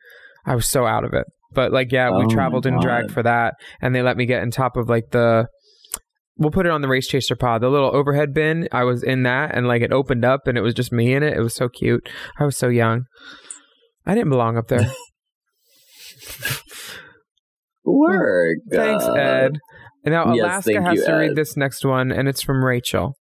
I 0.44 0.56
was 0.56 0.66
so 0.66 0.86
out 0.86 1.04
of 1.04 1.14
it, 1.14 1.26
but 1.52 1.72
like 1.72 1.92
yeah, 1.92 2.10
Oh 2.10 2.18
we 2.18 2.26
my 2.26 2.34
traveled 2.34 2.66
in 2.66 2.80
dragged 2.80 3.12
for 3.12 3.22
that, 3.22 3.54
and 3.80 3.94
they 3.94 4.02
let 4.02 4.16
me 4.16 4.26
get 4.26 4.42
on 4.42 4.50
top 4.50 4.76
of 4.76 4.88
like 4.88 5.10
the 5.12 5.46
we'll 6.38 6.50
put 6.50 6.66
it 6.66 6.72
on 6.72 6.80
the 6.82 6.88
race 6.88 7.06
chaser 7.06 7.36
pod 7.36 7.60
the 7.62 7.68
little 7.68 7.94
overhead 7.94 8.32
bin 8.34 8.68
i 8.72 8.82
was 8.84 9.02
in 9.02 9.22
that 9.22 9.54
and 9.54 9.66
like 9.66 9.82
it 9.82 9.92
opened 9.92 10.24
up 10.24 10.46
and 10.46 10.56
it 10.58 10.62
was 10.62 10.74
just 10.74 10.92
me 10.92 11.12
in 11.14 11.22
it 11.22 11.36
it 11.36 11.40
was 11.40 11.54
so 11.54 11.68
cute 11.68 12.08
i 12.38 12.44
was 12.44 12.56
so 12.56 12.68
young 12.68 13.04
i 14.04 14.14
didn't 14.14 14.30
belong 14.30 14.56
up 14.56 14.68
there 14.68 14.90
Work. 17.84 18.58
thanks 18.70 19.04
ed 19.04 19.52
and 20.04 20.12
now 20.12 20.32
yes, 20.34 20.44
alaska 20.44 20.72
thank 20.72 20.86
has 20.86 20.98
you, 20.98 21.06
to 21.06 21.12
read 21.14 21.36
this 21.36 21.56
next 21.56 21.84
one 21.84 22.10
and 22.10 22.28
it's 22.28 22.42
from 22.42 22.64
rachel 22.64 23.14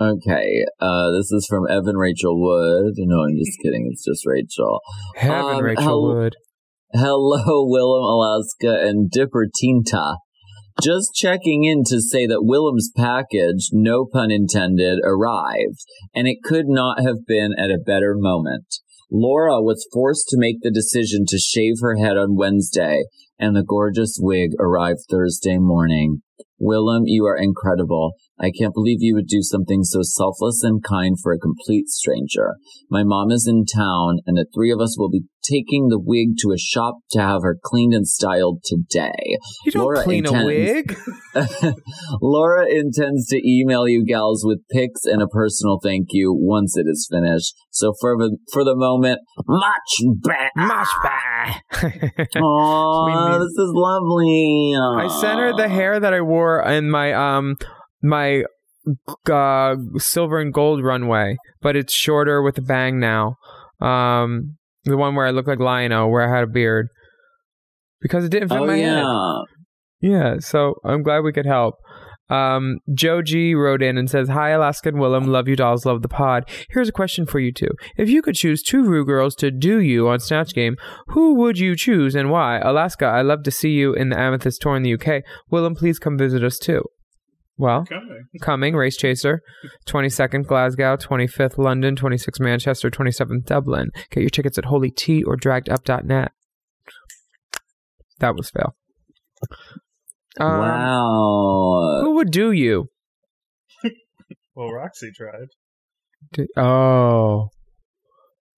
Okay, 0.00 0.64
uh, 0.80 1.12
this 1.12 1.30
is 1.30 1.46
from 1.48 1.68
Evan 1.70 1.96
Rachel 1.96 2.34
Wood. 2.42 2.94
No, 2.96 3.22
I'm 3.22 3.36
just 3.38 3.56
kidding. 3.62 3.88
It's 3.92 4.04
just 4.04 4.26
Rachel. 4.26 4.80
heaven 5.14 5.58
Um, 5.58 5.62
rachel 5.62 5.84
hel- 5.84 6.02
wood 6.02 6.34
Hello, 6.96 7.66
Willam, 7.66 8.04
Alaska, 8.04 8.86
and 8.86 9.10
Dipper 9.10 9.46
Tinta. 9.46 10.14
Just 10.82 11.14
checking 11.14 11.62
in 11.62 11.84
to 11.86 12.00
say 12.00 12.26
that 12.26 12.42
Willam's 12.42 12.90
package, 12.96 13.68
no 13.72 14.06
pun 14.06 14.32
intended, 14.32 14.98
arrived, 15.04 15.84
and 16.12 16.26
it 16.26 16.42
could 16.42 16.66
not 16.66 17.00
have 17.00 17.24
been 17.26 17.52
at 17.56 17.70
a 17.70 17.78
better 17.78 18.14
moment. 18.16 18.66
Laura 19.10 19.62
was 19.62 19.86
forced 19.92 20.26
to 20.28 20.38
make 20.38 20.56
the 20.62 20.72
decision 20.72 21.24
to 21.28 21.38
shave 21.38 21.74
her 21.80 21.96
head 21.96 22.16
on 22.16 22.36
Wednesday, 22.36 23.04
and 23.38 23.54
the 23.54 23.62
gorgeous 23.62 24.18
wig 24.20 24.50
arrived 24.58 25.00
Thursday 25.08 25.58
morning. 25.58 26.22
Willam, 26.60 27.02
you 27.04 27.24
are 27.24 27.36
incredible. 27.36 28.14
I 28.40 28.50
can't 28.50 28.74
believe 28.74 28.98
you 29.00 29.14
would 29.14 29.28
do 29.28 29.42
something 29.42 29.84
so 29.84 30.00
selfless 30.02 30.62
and 30.62 30.82
kind 30.82 31.16
for 31.22 31.32
a 31.32 31.38
complete 31.38 31.88
stranger. 31.88 32.54
My 32.90 33.04
mom 33.04 33.30
is 33.30 33.46
in 33.48 33.64
town, 33.64 34.18
and 34.26 34.36
the 34.36 34.46
three 34.54 34.72
of 34.72 34.80
us 34.80 34.98
will 34.98 35.08
be 35.10 35.22
taking 35.48 35.88
the 35.88 36.00
wig 36.00 36.36
to 36.38 36.50
a 36.52 36.58
shop 36.58 36.96
to 37.12 37.20
have 37.20 37.42
her 37.42 37.56
cleaned 37.62 37.94
and 37.94 38.08
styled 38.08 38.62
today. 38.64 39.36
You 39.64 39.72
don't 39.72 39.82
Laura 39.84 40.02
clean 40.02 40.26
a 40.26 40.30
intends- 40.30 40.46
wig. 40.46 40.98
Laura 42.22 42.66
intends 42.68 43.26
to 43.28 43.40
email 43.48 43.86
you 43.88 44.04
gals 44.04 44.44
with 44.44 44.60
pics 44.70 45.04
and 45.04 45.22
a 45.22 45.26
personal 45.28 45.78
thank 45.82 46.08
you 46.10 46.32
once 46.36 46.76
it 46.76 46.86
is 46.88 47.08
finished. 47.10 47.54
So 47.70 47.92
for 48.00 48.16
the 48.16 48.36
for 48.52 48.64
the 48.64 48.74
moment, 48.74 49.20
much 49.46 50.22
better. 50.22 50.50
Much 50.56 50.88
better. 51.02 52.04
We- 52.34 53.38
this 53.44 53.58
is 53.58 53.70
lovely. 53.74 54.74
I 54.76 55.08
sent 55.20 55.38
her 55.40 55.52
the 55.56 55.68
hair 55.68 56.00
that 56.00 56.12
I 56.14 56.20
wore 56.20 56.62
in 56.62 56.90
my 56.90 57.12
um 57.12 57.56
my 58.04 58.44
uh, 59.30 59.76
silver 59.96 60.38
and 60.40 60.52
gold 60.52 60.84
runway, 60.84 61.36
but 61.62 61.74
it's 61.74 61.94
shorter 61.94 62.42
with 62.42 62.58
a 62.58 62.62
bang 62.62 63.00
now. 63.00 63.36
Um, 63.80 64.56
the 64.84 64.96
one 64.96 65.14
where 65.14 65.26
I 65.26 65.30
look 65.30 65.46
like 65.46 65.58
Lionel, 65.58 66.10
where 66.10 66.22
I 66.22 66.34
had 66.34 66.44
a 66.44 66.52
beard, 66.52 66.88
because 68.00 68.24
it 68.24 68.28
didn't 68.28 68.50
fit 68.50 68.58
Oh 68.58 68.66
my 68.66 68.76
head. 68.76 69.02
yeah. 69.02 69.38
Yeah, 70.00 70.34
so 70.40 70.74
I'm 70.84 71.02
glad 71.02 71.20
we 71.20 71.32
could 71.32 71.46
help. 71.46 71.76
Um, 72.28 72.78
Joe 72.94 73.22
G 73.22 73.54
wrote 73.54 73.82
in 73.82 73.96
and 73.96 74.10
says, 74.10 74.28
Hi, 74.28 74.50
Alaska 74.50 74.90
and 74.90 74.98
Willam. 74.98 75.26
Love 75.26 75.48
you, 75.48 75.56
dolls. 75.56 75.86
Love 75.86 76.02
the 76.02 76.08
pod. 76.08 76.44
Here's 76.70 76.88
a 76.88 76.92
question 76.92 77.24
for 77.24 77.38
you 77.38 77.52
two. 77.52 77.70
If 77.96 78.10
you 78.10 78.20
could 78.20 78.34
choose 78.34 78.62
two 78.62 78.82
Ru 78.82 79.04
girls 79.06 79.34
to 79.36 79.50
do 79.50 79.80
you 79.80 80.08
on 80.08 80.20
Snatch 80.20 80.52
Game, 80.54 80.76
who 81.08 81.34
would 81.36 81.58
you 81.58 81.74
choose 81.74 82.14
and 82.14 82.30
why? 82.30 82.58
Alaska, 82.58 83.06
I 83.06 83.22
love 83.22 83.42
to 83.44 83.50
see 83.50 83.70
you 83.70 83.94
in 83.94 84.10
the 84.10 84.18
Amethyst 84.18 84.60
tour 84.60 84.76
in 84.76 84.82
the 84.82 84.92
UK. 84.94 85.22
Willam, 85.50 85.76
please 85.76 85.98
come 85.98 86.18
visit 86.18 86.44
us 86.44 86.58
too. 86.58 86.82
Well, 87.56 87.84
Coming. 87.86 88.24
coming, 88.40 88.74
Race 88.74 88.96
Chaser, 88.96 89.40
22nd 89.86 90.46
Glasgow, 90.46 90.96
25th 90.96 91.56
London, 91.56 91.94
26th 91.94 92.40
Manchester, 92.40 92.90
27th 92.90 93.44
Dublin. 93.46 93.90
Get 94.10 94.22
your 94.22 94.30
tickets 94.30 94.58
at 94.58 94.64
Holy 94.64 94.90
Tea 94.90 95.22
or 95.22 95.36
draggedup.net. 95.36 96.32
That 98.18 98.34
was 98.34 98.50
fail. 98.50 98.74
Um, 100.40 100.58
wow. 100.58 102.00
Who 102.02 102.14
would 102.16 102.30
do 102.32 102.50
you? 102.50 102.86
Well, 104.56 104.72
Roxy 104.72 105.10
tried. 105.12 105.48
D- 106.32 106.46
Oh. 106.56 107.50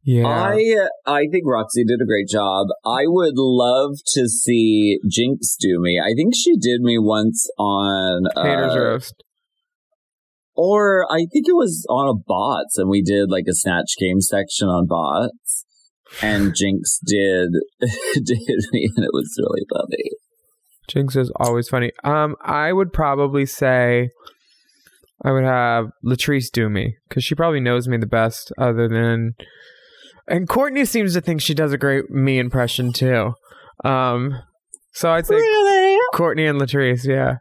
Yeah. 0.07 0.29
I 0.29 0.87
I 1.05 1.27
think 1.33 1.43
Roxy 1.45 1.85
did 1.85 1.99
a 2.01 2.07
great 2.07 2.29
job. 2.29 2.69
I 2.85 3.03
would 3.07 3.35
love 3.35 3.97
to 4.15 4.29
see 4.29 5.01
Jinkx 5.05 5.57
do 5.59 5.81
me. 5.81 6.01
I 6.01 6.15
think 6.15 6.33
she 6.33 6.57
did 6.57 6.81
me 6.81 6.97
once 6.97 7.51
on 7.59 8.23
Haters 8.37 8.73
uh, 8.73 8.79
roast. 8.79 9.25
or 10.55 11.05
I 11.11 11.27
think 11.33 11.49
it 11.49 11.57
was 11.57 11.85
on 11.91 12.09
a 12.09 12.15
bots, 12.15 12.79
and 12.79 12.89
we 12.89 13.03
did 13.03 13.33
like 13.33 13.47
a 13.49 13.53
snatch 13.53 13.95
game 13.99 14.21
section 14.21 14.69
on 14.69 14.87
bots, 14.87 15.67
and 16.23 16.53
Jinkx 16.53 16.99
did 17.05 17.51
did 18.15 18.61
me, 18.71 18.89
and 18.95 19.05
it 19.05 19.11
was 19.13 19.35
really 19.41 19.67
funny. 19.75 20.11
Jinkx 20.89 21.17
is 21.17 21.33
always 21.35 21.69
funny. 21.69 21.91
Um, 22.05 22.37
I 22.45 22.73
would 22.73 22.93
probably 22.93 23.45
say 23.45 24.11
I 25.25 25.33
would 25.33 25.43
have 25.43 25.87
Latrice 26.05 26.49
do 26.53 26.69
me 26.69 26.95
because 27.09 27.25
she 27.25 27.35
probably 27.35 27.59
knows 27.59 27.89
me 27.89 27.97
the 27.97 28.07
best, 28.07 28.53
other 28.57 28.87
than. 28.87 29.35
And 30.29 30.49
Courtney 30.49 30.85
seems 30.85 31.15
to 31.15 31.21
think 31.21 31.41
she 31.41 31.55
does 31.55 31.73
a 31.73 31.79
great 31.79 32.11
me 32.11 32.39
impression 32.39 32.93
too. 32.93 33.33
Um, 33.85 34.35
so 34.93 35.11
I'd 35.11 35.27
say 35.27 35.37
Really? 35.37 35.99
Courtney 36.15 36.47
and 36.47 36.61
Latrice. 36.61 37.05
Yeah, 37.07 37.37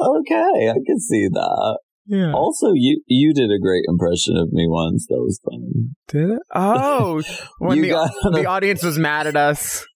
Okay, 0.00 0.68
I 0.70 0.74
can 0.86 0.98
see 0.98 1.28
that. 1.32 1.78
yeah. 2.06 2.32
Also, 2.32 2.72
you 2.74 3.00
you 3.06 3.32
did 3.32 3.50
a 3.50 3.58
great 3.60 3.84
impression 3.88 4.36
of 4.36 4.48
me 4.52 4.66
once. 4.68 5.06
That 5.08 5.18
was 5.20 5.40
fun. 5.44 5.94
Did 6.08 6.30
it? 6.36 6.42
Oh, 6.54 7.22
when 7.58 7.80
the 7.80 7.90
the 8.32 8.46
audience 8.46 8.82
was 8.82 8.98
mad 8.98 9.26
at 9.26 9.36
us, 9.36 9.86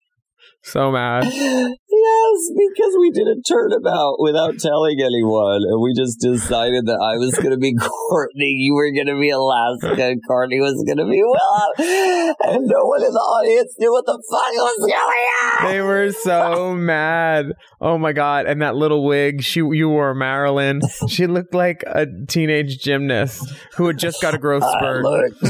so 0.62 0.92
mad. 0.92 1.24
Yes, 1.98 2.50
because 2.54 2.94
we 2.98 3.10
did 3.10 3.26
a 3.26 3.42
turnabout 3.42 4.16
without 4.18 4.58
telling 4.58 5.00
anyone, 5.00 5.62
and 5.66 5.82
we 5.82 5.94
just 5.94 6.20
decided 6.20 6.86
that 6.86 7.00
I 7.02 7.18
was 7.18 7.34
going 7.34 7.50
to 7.50 7.58
be 7.58 7.74
Courtney, 8.08 8.54
you 8.58 8.74
were 8.74 8.92
going 8.92 9.08
to 9.08 9.18
be 9.18 9.30
Alaska, 9.30 9.98
and 9.98 10.20
Courtney 10.26 10.60
was 10.60 10.82
going 10.86 10.98
to 10.98 11.06
be 11.06 11.18
Willam, 11.18 12.34
and 12.46 12.66
no 12.66 12.84
one 12.84 13.02
in 13.02 13.12
the 13.12 13.18
audience 13.18 13.74
knew 13.78 13.90
what 13.90 14.06
the 14.06 14.22
fuck 14.30 14.52
was 14.52 14.78
going 14.86 15.66
on. 15.66 15.72
They 15.72 15.80
were 15.80 16.12
so 16.12 16.74
mad. 16.74 17.46
Oh 17.80 17.98
my 17.98 18.12
god! 18.12 18.46
And 18.46 18.62
that 18.62 18.76
little 18.76 19.04
wig 19.04 19.42
she 19.42 19.60
you 19.60 19.88
wore, 19.88 20.14
Marilyn. 20.14 20.80
She 21.08 21.26
looked 21.26 21.54
like 21.54 21.82
a 21.86 22.06
teenage 22.28 22.78
gymnast 22.78 23.52
who 23.76 23.86
had 23.86 23.98
just 23.98 24.22
got 24.22 24.34
a 24.34 24.38
growth 24.38 24.62
I 24.62 24.78
spurt. 24.78 25.04
looked, 25.04 25.44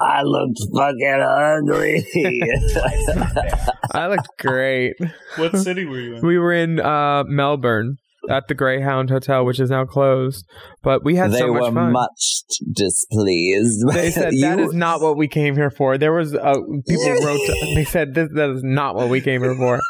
I 0.00 0.22
looked 0.22 0.60
fucking 0.74 1.20
ugly. 1.26 2.04
I 3.92 4.08
looked 4.08 4.28
great. 4.38 4.94
What 5.36 5.56
city 5.58 5.84
were 5.84 5.98
you 5.98 6.16
in? 6.16 6.26
We 6.26 6.38
were 6.38 6.52
in 6.52 6.80
uh, 6.80 7.24
Melbourne 7.26 7.98
at 8.28 8.48
the 8.48 8.54
Greyhound 8.54 9.10
Hotel, 9.10 9.44
which 9.44 9.60
is 9.60 9.70
now 9.70 9.84
closed. 9.84 10.46
But 10.82 11.04
we 11.04 11.16
had 11.16 11.32
they 11.32 11.38
so 11.38 11.52
much 11.52 11.62
fun. 11.62 11.74
They 11.74 11.80
were 11.80 11.84
fun. 11.86 11.92
much 11.92 12.42
displeased. 12.72 13.86
they 13.92 14.10
said 14.10 14.32
You- 14.34 14.40
that 14.42 14.60
is 14.60 14.74
not 14.74 15.00
what 15.00 15.16
we 15.16 15.28
came 15.28 15.54
here 15.54 15.70
for. 15.70 15.98
There 15.98 16.12
was 16.12 16.34
uh, 16.34 16.54
people 16.86 17.12
wrote. 17.24 17.38
To, 17.46 17.72
they 17.74 17.84
said 17.84 18.14
this, 18.14 18.28
that 18.34 18.50
is 18.50 18.62
not 18.62 18.94
what 18.94 19.08
we 19.08 19.20
came 19.20 19.42
here 19.42 19.54
for. 19.54 19.80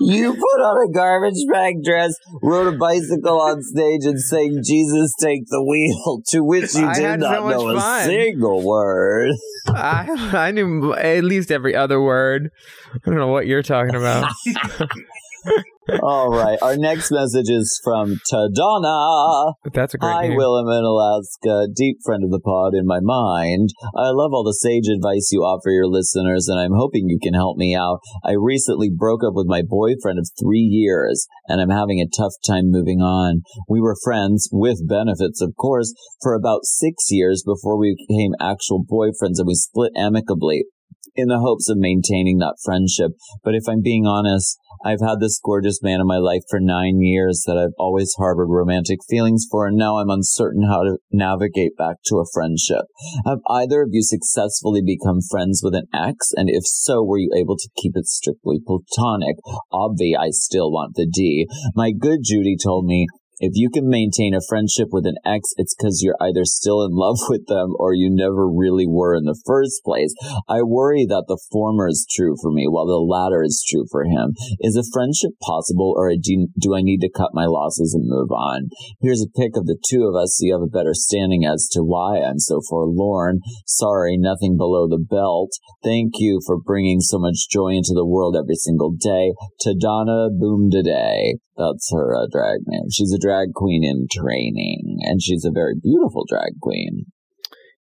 You 0.00 0.32
put 0.34 0.60
on 0.62 0.90
a 0.90 0.92
garbage 0.92 1.46
bag 1.50 1.82
dress, 1.82 2.14
rode 2.42 2.74
a 2.74 2.76
bicycle 2.76 3.40
on 3.40 3.62
stage, 3.62 4.04
and 4.04 4.20
sang 4.20 4.60
"Jesus 4.62 5.14
Take 5.18 5.46
the 5.48 5.62
Wheel," 5.64 6.20
to 6.28 6.44
which 6.44 6.74
you 6.74 6.92
did 6.92 7.20
not 7.20 7.36
so 7.36 7.48
know 7.48 7.76
a 7.76 8.02
single 8.04 8.62
word. 8.62 9.30
I 9.68 10.30
I 10.32 10.50
knew 10.50 10.92
at 10.92 11.24
least 11.24 11.50
every 11.50 11.74
other 11.74 12.02
word. 12.02 12.50
I 12.94 12.98
don't 13.04 13.16
know 13.16 13.28
what 13.28 13.46
you're 13.46 13.62
talking 13.62 13.94
about. 13.94 14.30
All 16.02 16.30
right, 16.30 16.58
our 16.62 16.76
next 16.76 17.10
message 17.10 17.50
is 17.50 17.80
from 17.82 18.20
Tadana. 18.30 19.54
That's 19.72 19.94
a 19.94 19.98
great 19.98 20.12
Hi, 20.12 20.28
name. 20.28 20.38
Willam 20.38 20.70
in 20.70 20.84
Alaska, 20.84 21.66
deep 21.74 21.98
friend 22.04 22.22
of 22.22 22.30
the 22.30 22.40
pod 22.40 22.74
in 22.74 22.86
my 22.86 23.00
mind. 23.00 23.70
I 23.96 24.10
love 24.10 24.30
all 24.32 24.44
the 24.44 24.54
sage 24.54 24.86
advice 24.86 25.30
you 25.32 25.40
offer 25.40 25.70
your 25.70 25.88
listeners, 25.88 26.46
and 26.48 26.60
I'm 26.60 26.74
hoping 26.76 27.08
you 27.08 27.18
can 27.20 27.34
help 27.34 27.56
me 27.56 27.74
out. 27.74 27.98
I 28.24 28.34
recently 28.38 28.90
broke 28.90 29.24
up 29.24 29.34
with 29.34 29.46
my 29.48 29.62
boyfriend 29.66 30.18
of 30.18 30.30
three 30.40 30.60
years, 30.60 31.26
and 31.48 31.60
I'm 31.60 31.70
having 31.70 31.98
a 31.98 32.06
tough 32.06 32.34
time 32.46 32.70
moving 32.70 33.00
on. 33.00 33.42
We 33.68 33.80
were 33.80 33.96
friends, 34.04 34.48
with 34.52 34.86
benefits, 34.88 35.40
of 35.40 35.54
course, 35.58 35.92
for 36.22 36.34
about 36.34 36.64
six 36.64 37.06
years 37.10 37.42
before 37.44 37.78
we 37.78 37.96
became 38.06 38.32
actual 38.40 38.84
boyfriends, 38.84 39.38
and 39.38 39.46
we 39.46 39.54
split 39.54 39.92
amicably 39.96 40.66
in 41.14 41.28
the 41.28 41.40
hopes 41.40 41.68
of 41.68 41.78
maintaining 41.78 42.38
that 42.38 42.56
friendship. 42.64 43.12
But 43.44 43.54
if 43.54 43.64
I'm 43.68 43.82
being 43.82 44.06
honest, 44.06 44.58
I've 44.84 45.00
had 45.00 45.20
this 45.20 45.40
gorgeous 45.42 45.80
man 45.82 46.00
in 46.00 46.06
my 46.06 46.16
life 46.16 46.42
for 46.48 46.58
nine 46.58 47.00
years 47.00 47.44
that 47.46 47.58
I've 47.58 47.74
always 47.78 48.14
harbored 48.16 48.48
romantic 48.48 49.00
feelings 49.08 49.46
for, 49.50 49.66
and 49.66 49.76
now 49.76 49.98
I'm 49.98 50.08
uncertain 50.08 50.62
how 50.62 50.84
to 50.84 50.98
navigate 51.12 51.76
back 51.76 51.96
to 52.06 52.16
a 52.16 52.24
friendship. 52.32 52.86
Have 53.26 53.40
either 53.50 53.82
of 53.82 53.90
you 53.92 54.02
successfully 54.02 54.80
become 54.84 55.18
friends 55.30 55.60
with 55.62 55.74
an 55.74 55.86
ex? 55.92 56.30
And 56.34 56.48
if 56.48 56.62
so, 56.64 57.02
were 57.02 57.18
you 57.18 57.30
able 57.36 57.56
to 57.56 57.68
keep 57.76 57.92
it 57.94 58.06
strictly 58.06 58.58
platonic? 58.64 59.36
Obvi, 59.72 60.16
I 60.18 60.30
still 60.30 60.70
want 60.70 60.94
the 60.94 61.06
D. 61.06 61.46
My 61.74 61.92
good 61.92 62.20
Judy 62.24 62.56
told 62.56 62.86
me 62.86 63.06
if 63.40 63.52
you 63.54 63.70
can 63.72 63.88
maintain 63.88 64.34
a 64.34 64.44
friendship 64.46 64.88
with 64.92 65.06
an 65.06 65.16
ex, 65.24 65.56
it's 65.56 65.74
because 65.74 66.02
you're 66.04 66.20
either 66.20 66.44
still 66.44 66.84
in 66.84 66.92
love 66.92 67.16
with 67.28 67.46
them 67.48 67.72
or 67.78 67.94
you 67.94 68.12
never 68.12 68.46
really 68.46 68.86
were 68.86 69.16
in 69.16 69.24
the 69.24 69.40
first 69.46 69.80
place. 69.82 70.14
I 70.46 70.60
worry 70.62 71.06
that 71.08 71.24
the 71.26 71.40
former 71.50 71.88
is 71.88 72.06
true 72.08 72.36
for 72.42 72.52
me 72.52 72.66
while 72.68 72.86
the 72.86 73.00
latter 73.00 73.42
is 73.42 73.64
true 73.66 73.86
for 73.90 74.04
him. 74.04 74.36
Is 74.60 74.76
a 74.76 74.84
friendship 74.92 75.32
possible 75.40 75.94
or 75.96 76.12
do, 76.20 76.74
I 76.76 76.82
need 76.82 77.00
to 77.00 77.10
cut 77.10 77.30
my 77.32 77.46
losses 77.46 77.94
and 77.94 78.04
move 78.06 78.30
on? 78.30 78.68
Here's 79.00 79.24
a 79.24 79.32
pic 79.40 79.56
of 79.56 79.64
the 79.64 79.80
two 79.88 80.04
of 80.04 80.14
us 80.14 80.36
so 80.36 80.44
you 80.44 80.52
have 80.52 80.62
a 80.62 80.70
better 80.70 80.92
standing 80.92 81.44
as 81.44 81.66
to 81.72 81.80
why 81.80 82.20
I'm 82.20 82.38
so 82.38 82.60
forlorn. 82.68 83.40
Sorry, 83.66 84.16
nothing 84.18 84.56
below 84.58 84.86
the 84.86 85.00
belt. 85.00 85.52
Thank 85.82 86.12
you 86.18 86.40
for 86.44 86.60
bringing 86.60 87.00
so 87.00 87.18
much 87.18 87.48
joy 87.50 87.70
into 87.70 87.94
the 87.94 88.06
world 88.06 88.36
every 88.36 88.56
single 88.56 88.92
day. 88.92 89.32
Tadana 89.64 90.28
Boom 90.38 90.68
Today. 90.70 91.38
That's 91.56 91.90
her 91.92 92.16
uh, 92.16 92.26
drag 92.32 92.60
name. 92.66 92.88
She's 92.90 93.12
a 93.12 93.18
drag 93.18 93.29
queen 93.54 93.84
in 93.84 94.06
training, 94.10 94.98
and 95.00 95.22
she's 95.22 95.44
a 95.44 95.50
very 95.50 95.74
beautiful 95.80 96.24
drag 96.28 96.58
queen. 96.60 97.06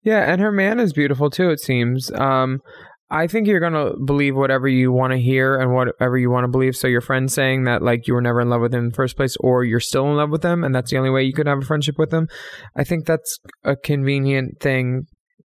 Yeah, 0.03 0.31
and 0.31 0.41
her 0.41 0.53
man 0.53 0.79
is 0.79 0.93
beautiful 0.93 1.31
too. 1.31 1.51
It 1.51 1.61
seems. 1.61 2.11
Um, 2.13 2.61
I 3.09 3.29
think 3.29 3.47
you're 3.47 3.61
gonna 3.61 3.93
believe 4.05 4.35
whatever 4.35 4.67
you 4.67 4.91
want 4.91 5.13
to 5.13 5.19
hear 5.19 5.57
and 5.57 5.73
whatever 5.73 6.19
you 6.19 6.31
want 6.31 6.45
to 6.45 6.49
believe. 6.49 6.77
So 6.77 6.89
your 6.89 7.01
friend 7.01 7.31
saying 7.31 7.65
that 7.65 7.83
like 7.83 8.07
you 8.07 8.15
were 8.15 8.21
never 8.21 8.41
in 8.41 8.51
love 8.51 8.61
with 8.61 8.75
him 8.75 8.85
in 8.85 8.89
the 8.91 8.95
first 8.95 9.17
place, 9.17 9.37
or 9.41 9.65
you're 9.65 9.81
still 9.81 10.09
in 10.11 10.17
love 10.17 10.31
with 10.31 10.45
him, 10.45 10.65
and 10.65 10.75
that's 10.75 10.91
the 10.91 10.99
only 10.99 11.11
way 11.11 11.23
you 11.23 11.33
could 11.33 11.47
have 11.47 11.59
a 11.59 11.65
friendship 11.67 11.97
with 11.99 12.13
him. 12.13 12.29
I 12.77 12.85
think 12.85 13.07
that's 13.07 13.39
a 13.65 13.77
convenient 13.77 14.61
thing 14.61 15.07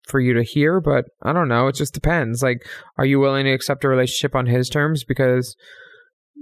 for 0.06 0.20
you 0.20 0.34
to 0.34 0.42
hear, 0.42 0.80
but 0.80 1.06
I 1.22 1.32
don't 1.32 1.48
know. 1.48 1.66
It 1.68 1.74
just 1.74 1.94
depends. 1.94 2.42
Like, 2.42 2.66
are 2.96 3.06
you 3.06 3.18
willing 3.18 3.44
to 3.44 3.52
accept 3.52 3.84
a 3.84 3.88
relationship 3.88 4.34
on 4.34 4.46
his 4.46 4.68
terms 4.68 5.04
because 5.04 5.56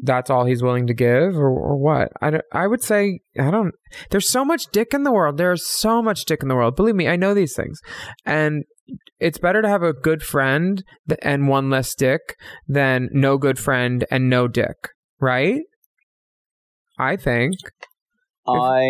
that's 0.03 0.31
all 0.31 0.45
he's 0.45 0.63
willing 0.63 0.87
to 0.87 0.95
give, 0.95 1.37
or, 1.37 1.49
or 1.49 1.77
what? 1.77 2.09
I, 2.21 2.41
I 2.53 2.67
would 2.67 2.83
say 2.83 3.21
I 3.39 3.51
don't. 3.51 3.73
There's 4.11 4.31
so 4.31 4.45
much 4.45 4.67
dick 4.73 4.93
in 4.93 5.05
the 5.05 5.13
world. 5.13 5.37
There's 5.37 5.65
so 5.65 6.03
much 6.03 6.25
dick 6.25 6.43
in 6.43 6.49
the 6.49 6.57
world. 6.57 6.77
Believe 6.77 6.95
me, 6.95 7.09
I 7.09 7.17
know 7.17 7.35
these 7.35 7.55
things, 7.55 7.81
and 8.25 8.65
it's 9.19 9.39
better 9.39 9.63
to 9.63 9.69
have 9.69 9.83
a 9.83 9.93
good 9.93 10.23
friend 10.23 10.83
and 11.23 11.49
one 11.49 11.71
less 11.71 11.95
dick 11.95 12.37
than 12.67 13.09
no 13.13 13.39
good 13.39 13.59
friend 13.59 14.05
and 14.11 14.29
no 14.29 14.49
dick, 14.49 14.91
right? 15.21 15.63
I 16.99 17.17
think. 17.17 17.55
I, 18.47 18.85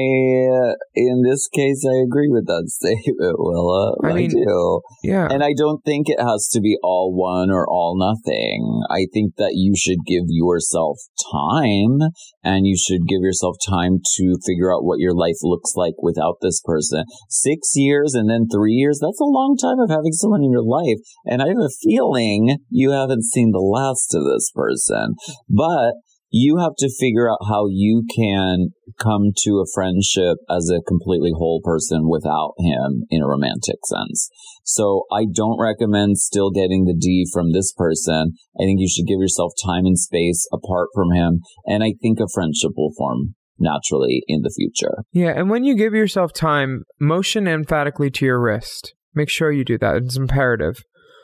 uh, 0.50 0.74
in 0.94 1.22
this 1.22 1.48
case, 1.48 1.86
I 1.86 2.02
agree 2.02 2.28
with 2.28 2.46
that 2.46 2.66
statement, 2.66 3.36
Willa. 3.38 3.94
I 4.05 4.09
I, 4.09 4.12
mean, 4.14 4.30
do. 4.30 4.80
Yeah. 5.05 5.28
And 5.30 5.44
I 5.44 5.55
don't 5.57 5.84
think 5.84 6.09
it 6.09 6.20
has 6.20 6.48
to 6.52 6.61
be 6.61 6.76
all 6.82 7.14
one 7.14 7.50
or 7.50 7.68
all 7.68 7.96
nothing. 7.96 8.82
I 8.90 9.07
think 9.12 9.36
that 9.36 9.52
you 9.55 9.74
should 9.76 9.98
give 10.07 10.24
yourself 10.26 10.98
time 11.30 12.11
and 12.42 12.66
you 12.66 12.76
should 12.76 13.07
give 13.07 13.22
yourself 13.22 13.57
time 13.66 14.00
to 14.16 14.36
figure 14.44 14.74
out 14.74 14.84
what 14.84 14.98
your 14.98 15.14
life 15.14 15.38
looks 15.42 15.72
like 15.76 15.94
without 16.02 16.38
this 16.42 16.61
person. 16.64 17.05
Six 17.28 17.72
years 17.74 18.14
and 18.14 18.28
then 18.28 18.48
three 18.52 18.74
years, 18.74 18.98
that's 19.00 19.20
a 19.20 19.24
long 19.24 19.57
time 19.57 19.78
of 19.78 19.88
having 19.90 20.12
someone 20.12 20.42
in 20.42 20.50
your 20.50 20.66
life. 20.66 20.98
And 21.26 21.40
I 21.40 21.48
have 21.48 21.59
a 21.59 21.70
feeling 21.82 22.59
you 22.70 22.90
haven't 22.90 23.22
seen 23.22 23.52
the 23.52 23.59
last 23.59 24.14
of 24.14 24.24
this 24.24 24.50
person. 24.50 25.14
But 25.48 25.94
you 26.37 26.59
have 26.59 26.74
to 26.76 26.91
figure 26.99 27.30
out 27.30 27.39
how 27.49 27.68
you 27.70 28.03
can 28.12 28.70
come 28.99 29.30
to 29.45 29.62
a 29.62 29.70
friendship 29.72 30.37
as 30.51 30.68
a 30.68 30.82
completely 30.82 31.30
whole 31.32 31.61
person 31.62 32.09
without 32.09 32.55
him 32.59 33.05
in 33.09 33.22
a 33.22 33.28
romantic 33.28 33.78
sense. 33.87 34.28
So 34.64 35.05
I 35.12 35.26
don't 35.32 35.61
recommend 35.61 36.18
still 36.18 36.51
getting 36.51 36.87
the 36.87 36.99
D 36.99 37.24
from 37.32 37.53
this 37.53 37.72
person. 37.72 38.32
I 38.61 38.64
think 38.64 38.80
you 38.80 38.89
should 38.89 39.07
give 39.07 39.20
yourself 39.20 39.53
time 39.64 39.87
and 39.87 39.97
space 39.97 40.49
apart 40.53 40.89
from 40.93 41.12
him. 41.12 41.39
And 41.66 41.85
I 41.85 41.95
think 42.03 42.18
a 42.18 42.26
friendship 42.35 42.72
will 42.76 42.93
form 42.99 43.37
naturally 43.61 44.24
in 44.26 44.41
the 44.43 44.53
future. 44.57 45.05
Yeah, 45.12 45.35
and 45.37 45.49
when 45.49 45.62
you 45.62 45.76
give 45.76 45.95
yourself 45.95 46.32
time, 46.32 46.82
motion 46.99 47.47
emphatically 47.47 48.11
to 48.11 48.24
your 48.24 48.43
wrist. 48.43 48.93
Make 49.14 49.30
sure 49.30 49.53
you 49.53 49.64
do 49.64 49.78
that. 49.78 49.95
It's 49.99 50.16
imperative. 50.16 50.82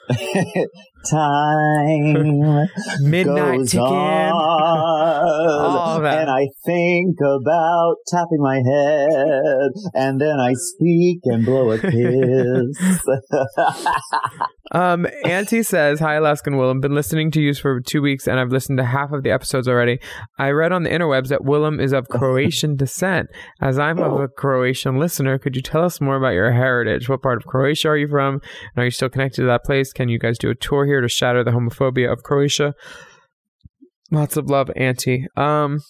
Time 1.09 2.13
Midnight 3.01 3.59
goes 3.59 3.71
ticking. 3.71 3.87
on, 3.87 6.05
and 6.07 6.29
I 6.29 6.49
think 6.67 7.17
about 7.21 7.95
tapping 8.07 8.41
my 8.41 8.57
head, 8.57 9.71
and 9.95 10.21
then 10.21 10.39
I 10.39 10.53
speak 10.55 11.21
and 11.25 11.45
blow 11.45 11.71
a 11.71 11.79
kiss. 11.79 11.91
Um, 14.73 15.05
Auntie 15.25 15.65
says, 15.65 15.99
Hi, 15.99 16.15
Alaskan 16.15 16.55
Willam. 16.55 16.81
Been 16.81 16.95
listening 16.95 17.33
to 17.33 17.41
you 17.41 17.53
for 17.55 17.81
two 17.81 18.01
weeks 18.01 18.29
and 18.29 18.39
I've 18.39 18.53
listened 18.53 18.79
to 18.79 18.85
half 18.85 19.11
of 19.11 19.25
the 19.25 19.31
episodes 19.33 19.67
already. 19.67 19.99
I 20.39 20.51
read 20.51 20.71
on 20.71 20.85
the 20.85 20.91
interwebs 20.91 21.27
that 21.29 21.41
Willam 21.41 21.81
is 21.83 21.93
of 21.93 22.09
Croatian 22.09 22.77
descent. 22.77 23.27
As 23.61 23.81
I'm 23.81 23.99
of 23.99 24.21
a 24.21 24.29
Croatian 24.29 24.97
listener, 24.99 25.39
could 25.39 25.57
you 25.57 25.63
tell 25.63 25.83
us 25.85 26.01
more 26.01 26.15
about 26.17 26.35
your 26.35 26.53
heritage? 26.53 27.09
What 27.09 27.21
part 27.23 27.39
of 27.39 27.47
Croatia 27.47 27.89
are 27.89 27.97
you 27.97 28.07
from? 28.07 28.35
And 28.35 28.43
are 28.77 28.85
you 28.85 28.93
still 28.93 29.09
connected 29.09 29.41
to 29.43 29.47
that 29.49 29.65
place? 29.65 29.93
Can 29.93 30.09
you 30.09 30.21
guys 30.21 30.39
do 30.39 30.51
a 30.51 30.55
tour 30.55 30.87
here 30.91 31.01
to 31.01 31.09
shatter 31.09 31.45
the 31.45 31.53
homophobia 31.53 32.13
of 32.13 32.23
Croatia? 32.23 32.75
Lots 34.11 34.37
of 34.37 34.51
love, 34.51 34.71
Auntie. 34.75 35.27
Um, 35.37 35.81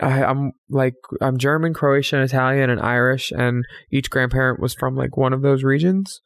I, 0.00 0.24
I'm 0.24 0.52
like 0.68 0.94
I'm 1.20 1.38
German, 1.38 1.74
Croatian, 1.74 2.20
Italian, 2.20 2.70
and 2.70 2.80
Irish, 2.80 3.30
and 3.30 3.64
each 3.92 4.10
grandparent 4.10 4.60
was 4.60 4.74
from 4.74 4.96
like 4.96 5.16
one 5.16 5.32
of 5.32 5.42
those 5.42 5.62
regions. 5.62 6.20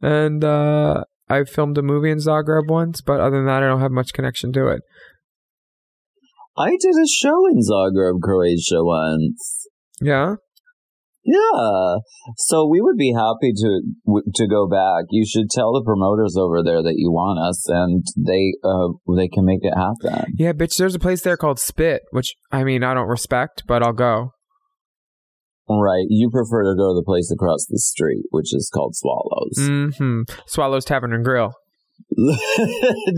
And 0.00 0.42
uh, 0.42 1.04
I 1.28 1.44
filmed 1.44 1.78
a 1.78 1.82
movie 1.82 2.10
in 2.10 2.18
Zagreb 2.18 2.68
once, 2.68 3.00
but 3.00 3.20
other 3.20 3.36
than 3.36 3.46
that, 3.46 3.62
I 3.62 3.66
don't 3.66 3.80
have 3.80 3.92
much 3.92 4.12
connection 4.12 4.52
to 4.54 4.68
it. 4.68 4.82
I 6.56 6.70
did 6.70 6.94
a 6.94 7.08
show 7.08 7.46
in 7.46 7.60
Zagreb, 7.60 8.20
Croatia 8.22 8.82
once. 8.84 9.66
Yeah, 10.00 10.36
Yeah, 11.24 11.96
so 12.36 12.68
we 12.68 12.80
would 12.80 12.96
be 12.96 13.12
happy 13.12 13.52
to 13.56 14.22
to 14.34 14.46
go 14.46 14.68
back. 14.68 15.04
You 15.10 15.24
should 15.26 15.48
tell 15.50 15.72
the 15.72 15.82
promoters 15.84 16.36
over 16.36 16.62
there 16.62 16.82
that 16.82 16.94
you 16.96 17.10
want 17.10 17.38
us, 17.38 17.66
and 17.68 18.04
they 18.16 18.52
uh 18.62 18.92
they 19.16 19.28
can 19.28 19.44
make 19.44 19.60
it 19.62 19.74
happen. 19.74 20.34
yeah, 20.36 20.52
bitch. 20.52 20.76
There's 20.76 20.94
a 20.94 20.98
place 20.98 21.22
there 21.22 21.36
called 21.38 21.58
Spit, 21.58 22.02
which 22.10 22.34
I 22.52 22.62
mean 22.64 22.84
I 22.84 22.92
don't 22.92 23.08
respect, 23.08 23.64
but 23.66 23.82
I'll 23.82 23.92
go. 23.92 24.32
Right? 25.68 26.04
You 26.10 26.28
prefer 26.30 26.62
to 26.64 26.76
go 26.76 26.92
to 26.92 27.00
the 27.00 27.04
place 27.06 27.30
across 27.32 27.64
the 27.70 27.78
street, 27.78 28.24
which 28.30 28.54
is 28.54 28.70
called 28.72 28.94
Swallows. 28.94 29.56
Mm-hmm. 29.58 30.22
Swallows 30.46 30.84
Tavern 30.84 31.14
and 31.14 31.24
Grill. 31.24 31.52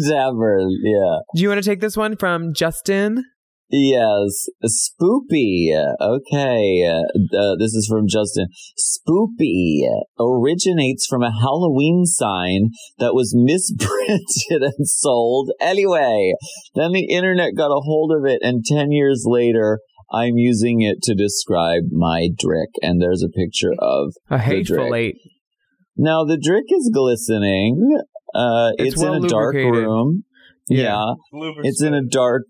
Tavern, 0.09 0.69
yeah. 0.83 1.19
Do 1.35 1.43
you 1.43 1.49
want 1.49 1.63
to 1.63 1.69
take 1.69 1.81
this 1.81 1.97
one 1.97 2.17
from 2.17 2.55
Justin? 2.55 3.25
Yes, 3.71 4.49
Spoopy. 4.65 5.75
Okay, 6.01 6.87
uh, 6.89 7.57
this 7.59 7.75
is 7.75 7.89
from 7.91 8.07
Justin. 8.09 8.47
Spoopy 8.79 9.81
originates 10.21 11.07
from 11.07 11.23
a 11.23 11.33
Halloween 11.33 12.05
sign 12.05 12.71
that 12.99 13.15
was 13.15 13.35
misprinted 13.37 14.63
and 14.63 14.87
sold. 14.87 15.51
Anyway, 15.61 16.35
then 16.75 16.93
the 16.93 17.07
internet 17.11 17.57
got 17.57 17.73
a 17.73 17.81
hold 17.81 18.13
of 18.13 18.25
it, 18.25 18.39
and 18.43 18.65
10 18.65 18.93
years 18.93 19.25
later, 19.27 19.81
I'm 20.13 20.37
using 20.37 20.83
it 20.83 21.03
to 21.03 21.15
describe 21.15 21.85
my 21.91 22.29
drick, 22.39 22.71
and 22.83 23.03
there's 23.03 23.25
a 23.25 23.29
picture 23.29 23.73
of 23.79 24.13
A 24.31 24.37
the 24.37 24.39
hateful 24.39 24.77
drick. 24.89 24.95
eight. 24.95 25.17
Now, 25.97 26.25
the 26.25 26.39
drick 26.39 26.67
is 26.69 26.91
glistening. 26.95 27.99
Uh, 28.35 28.71
It's 28.79 28.95
it's, 28.95 29.03
in 29.03 29.25
a 29.25 29.29
dark 29.29 29.55
room. 29.55 30.25
Yeah. 30.69 31.15
yeah. 31.33 31.51
It's 31.63 31.83
in 31.83 31.95
a 31.95 32.03
dark 32.03 32.43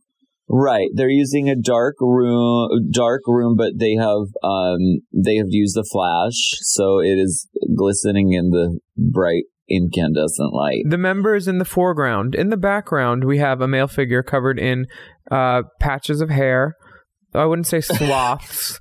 right. 0.48 0.88
They're 0.94 1.08
using 1.08 1.48
a 1.48 1.56
dark 1.56 1.96
room 2.00 2.68
dark 2.90 3.22
room, 3.26 3.54
but 3.56 3.72
they 3.78 3.94
have 3.94 4.26
um 4.42 4.78
they 5.14 5.36
have 5.36 5.48
used 5.50 5.76
a 5.76 5.84
flash, 5.84 6.54
so 6.62 7.00
it 7.00 7.18
is 7.18 7.48
glistening 7.76 8.32
in 8.32 8.50
the 8.50 8.78
bright 8.96 9.44
incandescent 9.68 10.52
light. 10.52 10.82
The 10.88 10.98
members 10.98 11.48
in 11.48 11.58
the 11.58 11.64
foreground. 11.64 12.34
In 12.34 12.50
the 12.50 12.56
background, 12.56 13.24
we 13.24 13.38
have 13.38 13.60
a 13.60 13.66
male 13.68 13.88
figure 13.88 14.22
covered 14.22 14.58
in 14.60 14.86
uh, 15.30 15.62
patches 15.80 16.20
of 16.20 16.30
hair. 16.30 16.74
I 17.34 17.44
wouldn't 17.46 17.66
say 17.66 17.80
swaths. 17.82 18.78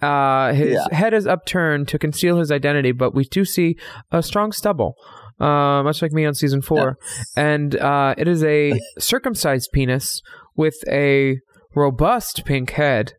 uh, 0.00 0.52
his 0.52 0.74
Yeah. 0.74 0.96
head 0.96 1.12
is 1.12 1.26
upturned 1.26 1.88
to 1.88 1.98
conceal 1.98 2.38
his 2.38 2.52
identity, 2.52 2.92
but 2.92 3.14
we 3.16 3.24
do 3.24 3.44
see 3.44 3.76
a 4.12 4.22
strong 4.22 4.52
stubble, 4.52 4.94
uh, 5.40 5.82
much 5.82 6.02
like 6.02 6.12
me 6.12 6.24
on 6.24 6.34
season 6.34 6.62
four. 6.62 6.96
And 7.36 7.74
uh, 7.74 8.14
it 8.16 8.28
is 8.28 8.44
a 8.44 8.78
circumcised 9.00 9.70
penis 9.72 10.22
with 10.58 10.74
a 10.88 11.38
robust 11.74 12.42
pink 12.44 12.72
head. 12.72 13.12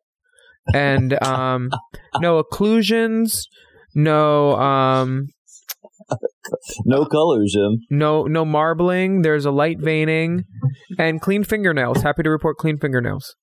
And 0.75 1.21
um, 1.23 1.71
no 2.19 2.43
occlusions, 2.43 3.39
no 3.95 4.55
um, 4.57 5.27
No 6.85 7.05
collusion. 7.05 7.79
no 7.89 8.23
no 8.25 8.45
marbling. 8.45 9.21
There's 9.23 9.45
a 9.45 9.51
light 9.51 9.77
veining 9.79 10.43
and 10.99 11.19
clean 11.21 11.43
fingernails. 11.43 12.01
Happy 12.03 12.21
to 12.23 12.29
report 12.29 12.57
clean 12.57 12.77
fingernails. 12.77 13.35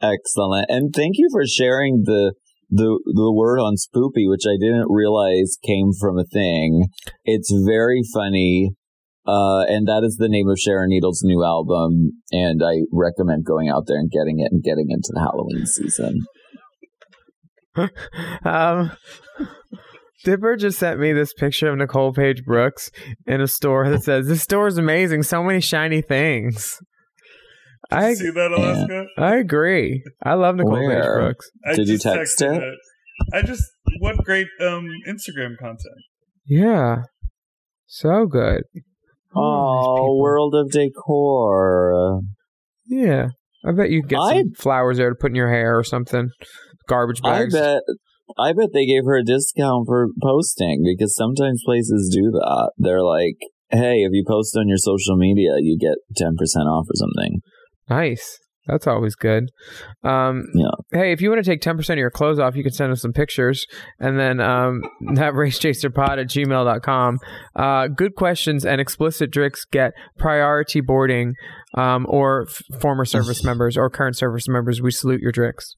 Excellent. 0.00 0.66
And 0.70 0.94
thank 0.94 1.16
you 1.18 1.28
for 1.30 1.42
sharing 1.46 2.04
the 2.06 2.32
the 2.70 3.00
the 3.04 3.32
word 3.34 3.58
on 3.58 3.74
spoopy, 3.74 4.28
which 4.28 4.44
I 4.46 4.56
didn't 4.58 4.86
realize 4.88 5.58
came 5.62 5.90
from 5.98 6.18
a 6.18 6.24
thing. 6.24 6.86
It's 7.24 7.52
very 7.66 8.00
funny. 8.14 8.70
Uh, 9.26 9.64
and 9.68 9.86
that 9.86 10.02
is 10.04 10.16
the 10.16 10.28
name 10.28 10.48
of 10.48 10.58
Sharon 10.58 10.88
Needles' 10.88 11.22
new 11.22 11.44
album, 11.44 12.22
and 12.32 12.62
I 12.64 12.86
recommend 12.90 13.44
going 13.44 13.68
out 13.68 13.84
there 13.86 13.98
and 13.98 14.10
getting 14.10 14.40
it 14.40 14.50
and 14.50 14.62
getting 14.62 14.86
into 14.88 15.10
the 15.12 15.20
Halloween 15.20 15.66
season. 15.66 16.20
um, 18.44 18.92
Dipper 20.24 20.56
just 20.56 20.78
sent 20.78 21.00
me 21.00 21.12
this 21.12 21.32
picture 21.32 21.70
of 21.70 21.78
Nicole 21.78 22.12
Paige 22.12 22.44
Brooks 22.44 22.90
in 23.26 23.40
a 23.40 23.46
store 23.46 23.88
that 23.90 24.02
says, 24.02 24.26
"This 24.26 24.42
store 24.42 24.66
is 24.66 24.78
amazing. 24.78 25.22
So 25.22 25.42
many 25.42 25.60
shiny 25.60 26.02
things." 26.02 26.78
I 27.90 28.14
See 28.14 28.30
that, 28.30 28.52
Alaska? 28.52 29.06
I 29.18 29.36
agree. 29.36 30.02
I 30.22 30.34
love 30.34 30.56
Nicole 30.56 30.88
Paige 30.88 31.04
Brooks. 31.04 31.50
I 31.66 31.74
Did 31.74 31.88
you 31.88 31.98
text 31.98 32.38
texted 32.38 32.62
it? 32.62 32.78
I 33.32 33.42
just 33.42 33.64
what 33.98 34.16
great 34.24 34.48
um 34.60 34.88
Instagram 35.08 35.58
content. 35.58 35.98
Yeah, 36.46 37.02
so 37.86 38.26
good. 38.26 38.62
Oh, 39.34 40.16
World 40.18 40.54
of 40.54 40.70
Decor. 40.70 42.20
Yeah, 42.86 43.28
I 43.64 43.72
bet 43.72 43.90
you 43.90 44.02
get 44.02 44.18
I- 44.18 44.38
some 44.38 44.52
flowers 44.56 44.96
there 44.98 45.10
to 45.10 45.14
put 45.14 45.30
in 45.30 45.36
your 45.36 45.50
hair 45.50 45.78
or 45.78 45.84
something. 45.84 46.30
Garbage 46.88 47.22
bags. 47.22 47.54
I 47.54 47.58
bet. 47.58 47.82
I 48.38 48.52
bet 48.52 48.70
they 48.72 48.86
gave 48.86 49.04
her 49.04 49.16
a 49.16 49.24
discount 49.24 49.86
for 49.86 50.08
posting 50.22 50.82
because 50.84 51.14
sometimes 51.16 51.62
places 51.64 52.14
do 52.14 52.30
that. 52.30 52.70
They're 52.78 53.02
like, 53.02 53.36
hey, 53.70 54.02
if 54.02 54.10
you 54.12 54.24
post 54.26 54.56
on 54.56 54.68
your 54.68 54.78
social 54.78 55.16
media, 55.16 55.50
you 55.58 55.76
get 55.78 55.96
10% 56.20 56.30
off 56.66 56.86
or 56.88 56.94
something. 56.94 57.40
Nice. 57.88 58.38
That's 58.70 58.86
always 58.86 59.14
good. 59.16 59.50
Um, 60.04 60.44
Yeah. 60.54 60.68
Hey, 60.92 61.12
if 61.12 61.20
you 61.20 61.28
want 61.30 61.44
to 61.44 61.50
take 61.50 61.60
10% 61.60 61.78
of 61.90 61.98
your 61.98 62.10
clothes 62.10 62.38
off, 62.38 62.54
you 62.54 62.62
can 62.62 62.72
send 62.72 62.92
us 62.92 63.02
some 63.02 63.12
pictures 63.12 63.66
and 63.98 64.18
then 64.18 64.40
um, 64.40 64.82
that 65.14 65.32
racechaserpod 65.34 66.18
at 66.18 66.28
gmail.com. 66.28 67.18
Uh, 67.56 67.88
good 67.88 68.14
questions 68.14 68.64
and 68.64 68.80
explicit 68.80 69.30
drinks 69.30 69.64
get 69.64 69.92
priority 70.18 70.80
boarding 70.80 71.34
um, 71.76 72.06
or 72.08 72.46
f- 72.48 72.80
former 72.80 73.04
service 73.04 73.42
members 73.50 73.76
or 73.76 73.90
current 73.90 74.16
service 74.16 74.48
members. 74.48 74.80
We 74.80 74.90
salute 74.90 75.20
your 75.20 75.32
tricks. 75.32 75.74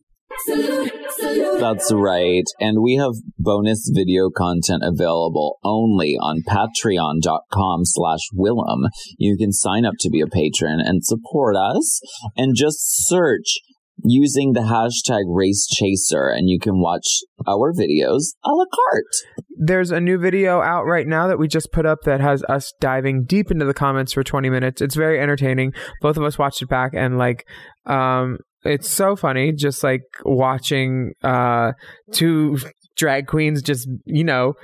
That's 1.60 1.92
right. 1.92 2.44
And 2.60 2.82
we 2.82 2.96
have 2.96 3.12
bonus 3.38 3.90
video 3.94 4.30
content 4.30 4.82
available 4.84 5.58
only 5.64 6.16
on 6.20 6.42
patreon.com 6.48 7.84
slash 7.84 8.20
Willam. 8.36 8.88
You 9.18 9.36
can 9.36 9.52
sign 9.52 9.84
up 9.84 9.94
to 10.00 10.10
be 10.10 10.20
a 10.20 10.26
patron 10.26 10.80
and 10.80 11.04
support 11.04 11.56
us 11.56 12.00
and 12.36 12.54
just 12.56 13.06
search 13.06 13.60
using 14.04 14.52
the 14.52 14.60
hashtag 14.60 15.22
race 15.28 15.66
chaser 15.66 16.28
and 16.28 16.48
you 16.48 16.58
can 16.58 16.80
watch 16.80 17.20
our 17.46 17.72
videos 17.72 18.34
a 18.44 18.50
la 18.50 18.64
carte. 18.64 19.44
There's 19.56 19.90
a 19.90 20.00
new 20.00 20.18
video 20.18 20.60
out 20.60 20.84
right 20.84 21.06
now 21.06 21.28
that 21.28 21.38
we 21.38 21.46
just 21.46 21.72
put 21.72 21.86
up 21.86 22.00
that 22.04 22.20
has 22.20 22.42
us 22.48 22.72
diving 22.80 23.24
deep 23.24 23.50
into 23.50 23.64
the 23.64 23.74
comments 23.74 24.12
for 24.12 24.24
20 24.24 24.50
minutes. 24.50 24.80
It's 24.80 24.96
very 24.96 25.20
entertaining. 25.20 25.72
Both 26.00 26.16
of 26.16 26.24
us 26.24 26.38
watched 26.38 26.62
it 26.62 26.68
back 26.68 26.92
and 26.94 27.18
like 27.18 27.46
um 27.86 28.38
it's 28.64 28.88
so 28.88 29.16
funny 29.16 29.52
just 29.52 29.82
like 29.82 30.02
watching 30.24 31.14
uh 31.22 31.72
two 32.12 32.58
drag 32.96 33.26
queens 33.26 33.62
just, 33.62 33.88
you 34.04 34.24
know, 34.24 34.54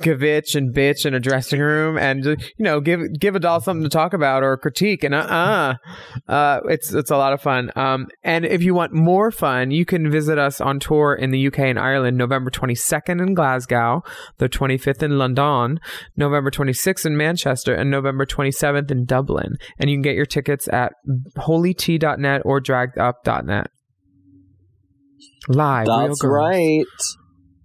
gavitch 0.00 0.54
and 0.54 0.74
bitch 0.74 1.06
in 1.06 1.14
a 1.14 1.20
dressing 1.20 1.60
room 1.60 1.96
and 1.96 2.24
you 2.24 2.36
know 2.58 2.80
give 2.80 3.00
give 3.18 3.34
a 3.34 3.40
doll 3.40 3.60
something 3.60 3.84
to 3.84 3.88
talk 3.88 4.12
about 4.12 4.42
or 4.42 4.56
critique 4.56 5.04
and 5.04 5.14
uh 5.14 5.74
uh 6.28 6.60
it's 6.68 6.92
it's 6.92 7.10
a 7.10 7.16
lot 7.16 7.32
of 7.32 7.40
fun. 7.40 7.70
Um 7.76 8.06
and 8.22 8.44
if 8.44 8.62
you 8.62 8.74
want 8.74 8.92
more 8.92 9.30
fun 9.30 9.70
you 9.70 9.84
can 9.84 10.10
visit 10.10 10.38
us 10.38 10.60
on 10.60 10.80
tour 10.80 11.14
in 11.14 11.30
the 11.30 11.46
UK 11.46 11.60
and 11.60 11.78
Ireland 11.78 12.16
November 12.16 12.50
22nd 12.50 13.20
in 13.20 13.34
Glasgow 13.34 14.02
the 14.38 14.48
25th 14.48 15.02
in 15.02 15.18
London 15.18 15.78
November 16.16 16.50
26th 16.50 17.06
in 17.06 17.16
Manchester 17.16 17.74
and 17.74 17.90
November 17.90 18.26
27th 18.26 18.90
in 18.90 19.04
Dublin. 19.04 19.54
And 19.78 19.90
you 19.90 19.96
can 19.96 20.02
get 20.02 20.14
your 20.14 20.26
tickets 20.26 20.68
at 20.68 20.92
holyt.net 21.36 22.42
or 22.44 22.60
draggedup.net 22.60 23.70
live 25.48 25.86
That's 25.86 26.24
right. 26.24 26.84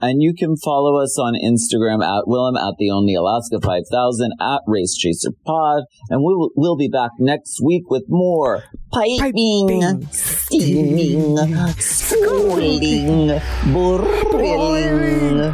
And 0.02 0.22
you 0.22 0.34
can 0.34 0.56
follow 0.58 1.02
us 1.02 1.18
on 1.20 1.34
Instagram 1.34 2.04
at 2.04 2.26
Willam 2.26 2.56
at 2.58 2.76
the 2.78 2.91
Only 2.91 3.16
Alaska 3.16 3.60
5000 3.62 4.32
at 4.39 4.62
Race 4.66 4.95
Chaser 4.95 5.32
Pod. 5.45 5.84
And 6.10 6.24
we'll, 6.24 6.52
we'll 6.56 6.78
be 6.78 6.88
back 6.88 7.12
next 7.20 7.60
week 7.64 7.89
with 7.89 8.04
more 8.08 8.64
piping, 8.91 10.08
steaming, 10.12 11.38
scalding, 11.78 13.39
boiling. 13.74 15.54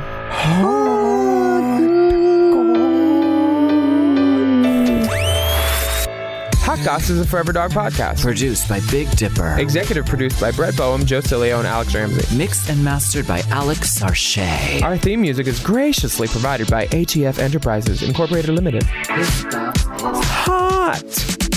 Goss 6.86 7.09
is 7.09 7.19
a 7.19 7.25
Forever 7.25 7.51
Dog 7.51 7.71
podcast. 7.71 8.21
Produced 8.21 8.69
by 8.69 8.79
Big 8.91 9.09
Dipper. 9.17 9.57
Executive 9.57 10.05
produced 10.05 10.39
by 10.39 10.51
Brett 10.51 10.77
Boehm, 10.77 11.03
Joe 11.03 11.19
Cilio, 11.19 11.57
and 11.57 11.65
Alex 11.65 11.95
Ramsey. 11.95 12.38
Mixed 12.38 12.69
and 12.69 12.86
mastered 12.86 13.25
by 13.25 13.39
Alex 13.49 13.99
Sarche. 13.99 14.83
Our 14.83 14.95
theme 14.95 15.19
music 15.19 15.47
is 15.47 15.59
graciously 15.59 16.27
provided 16.27 16.69
by 16.69 16.86
ATF 16.89 17.39
Enterprises 17.39 18.03
Incorporated 18.03 18.51
Limited. 18.51 18.83
Hot! 20.45 21.55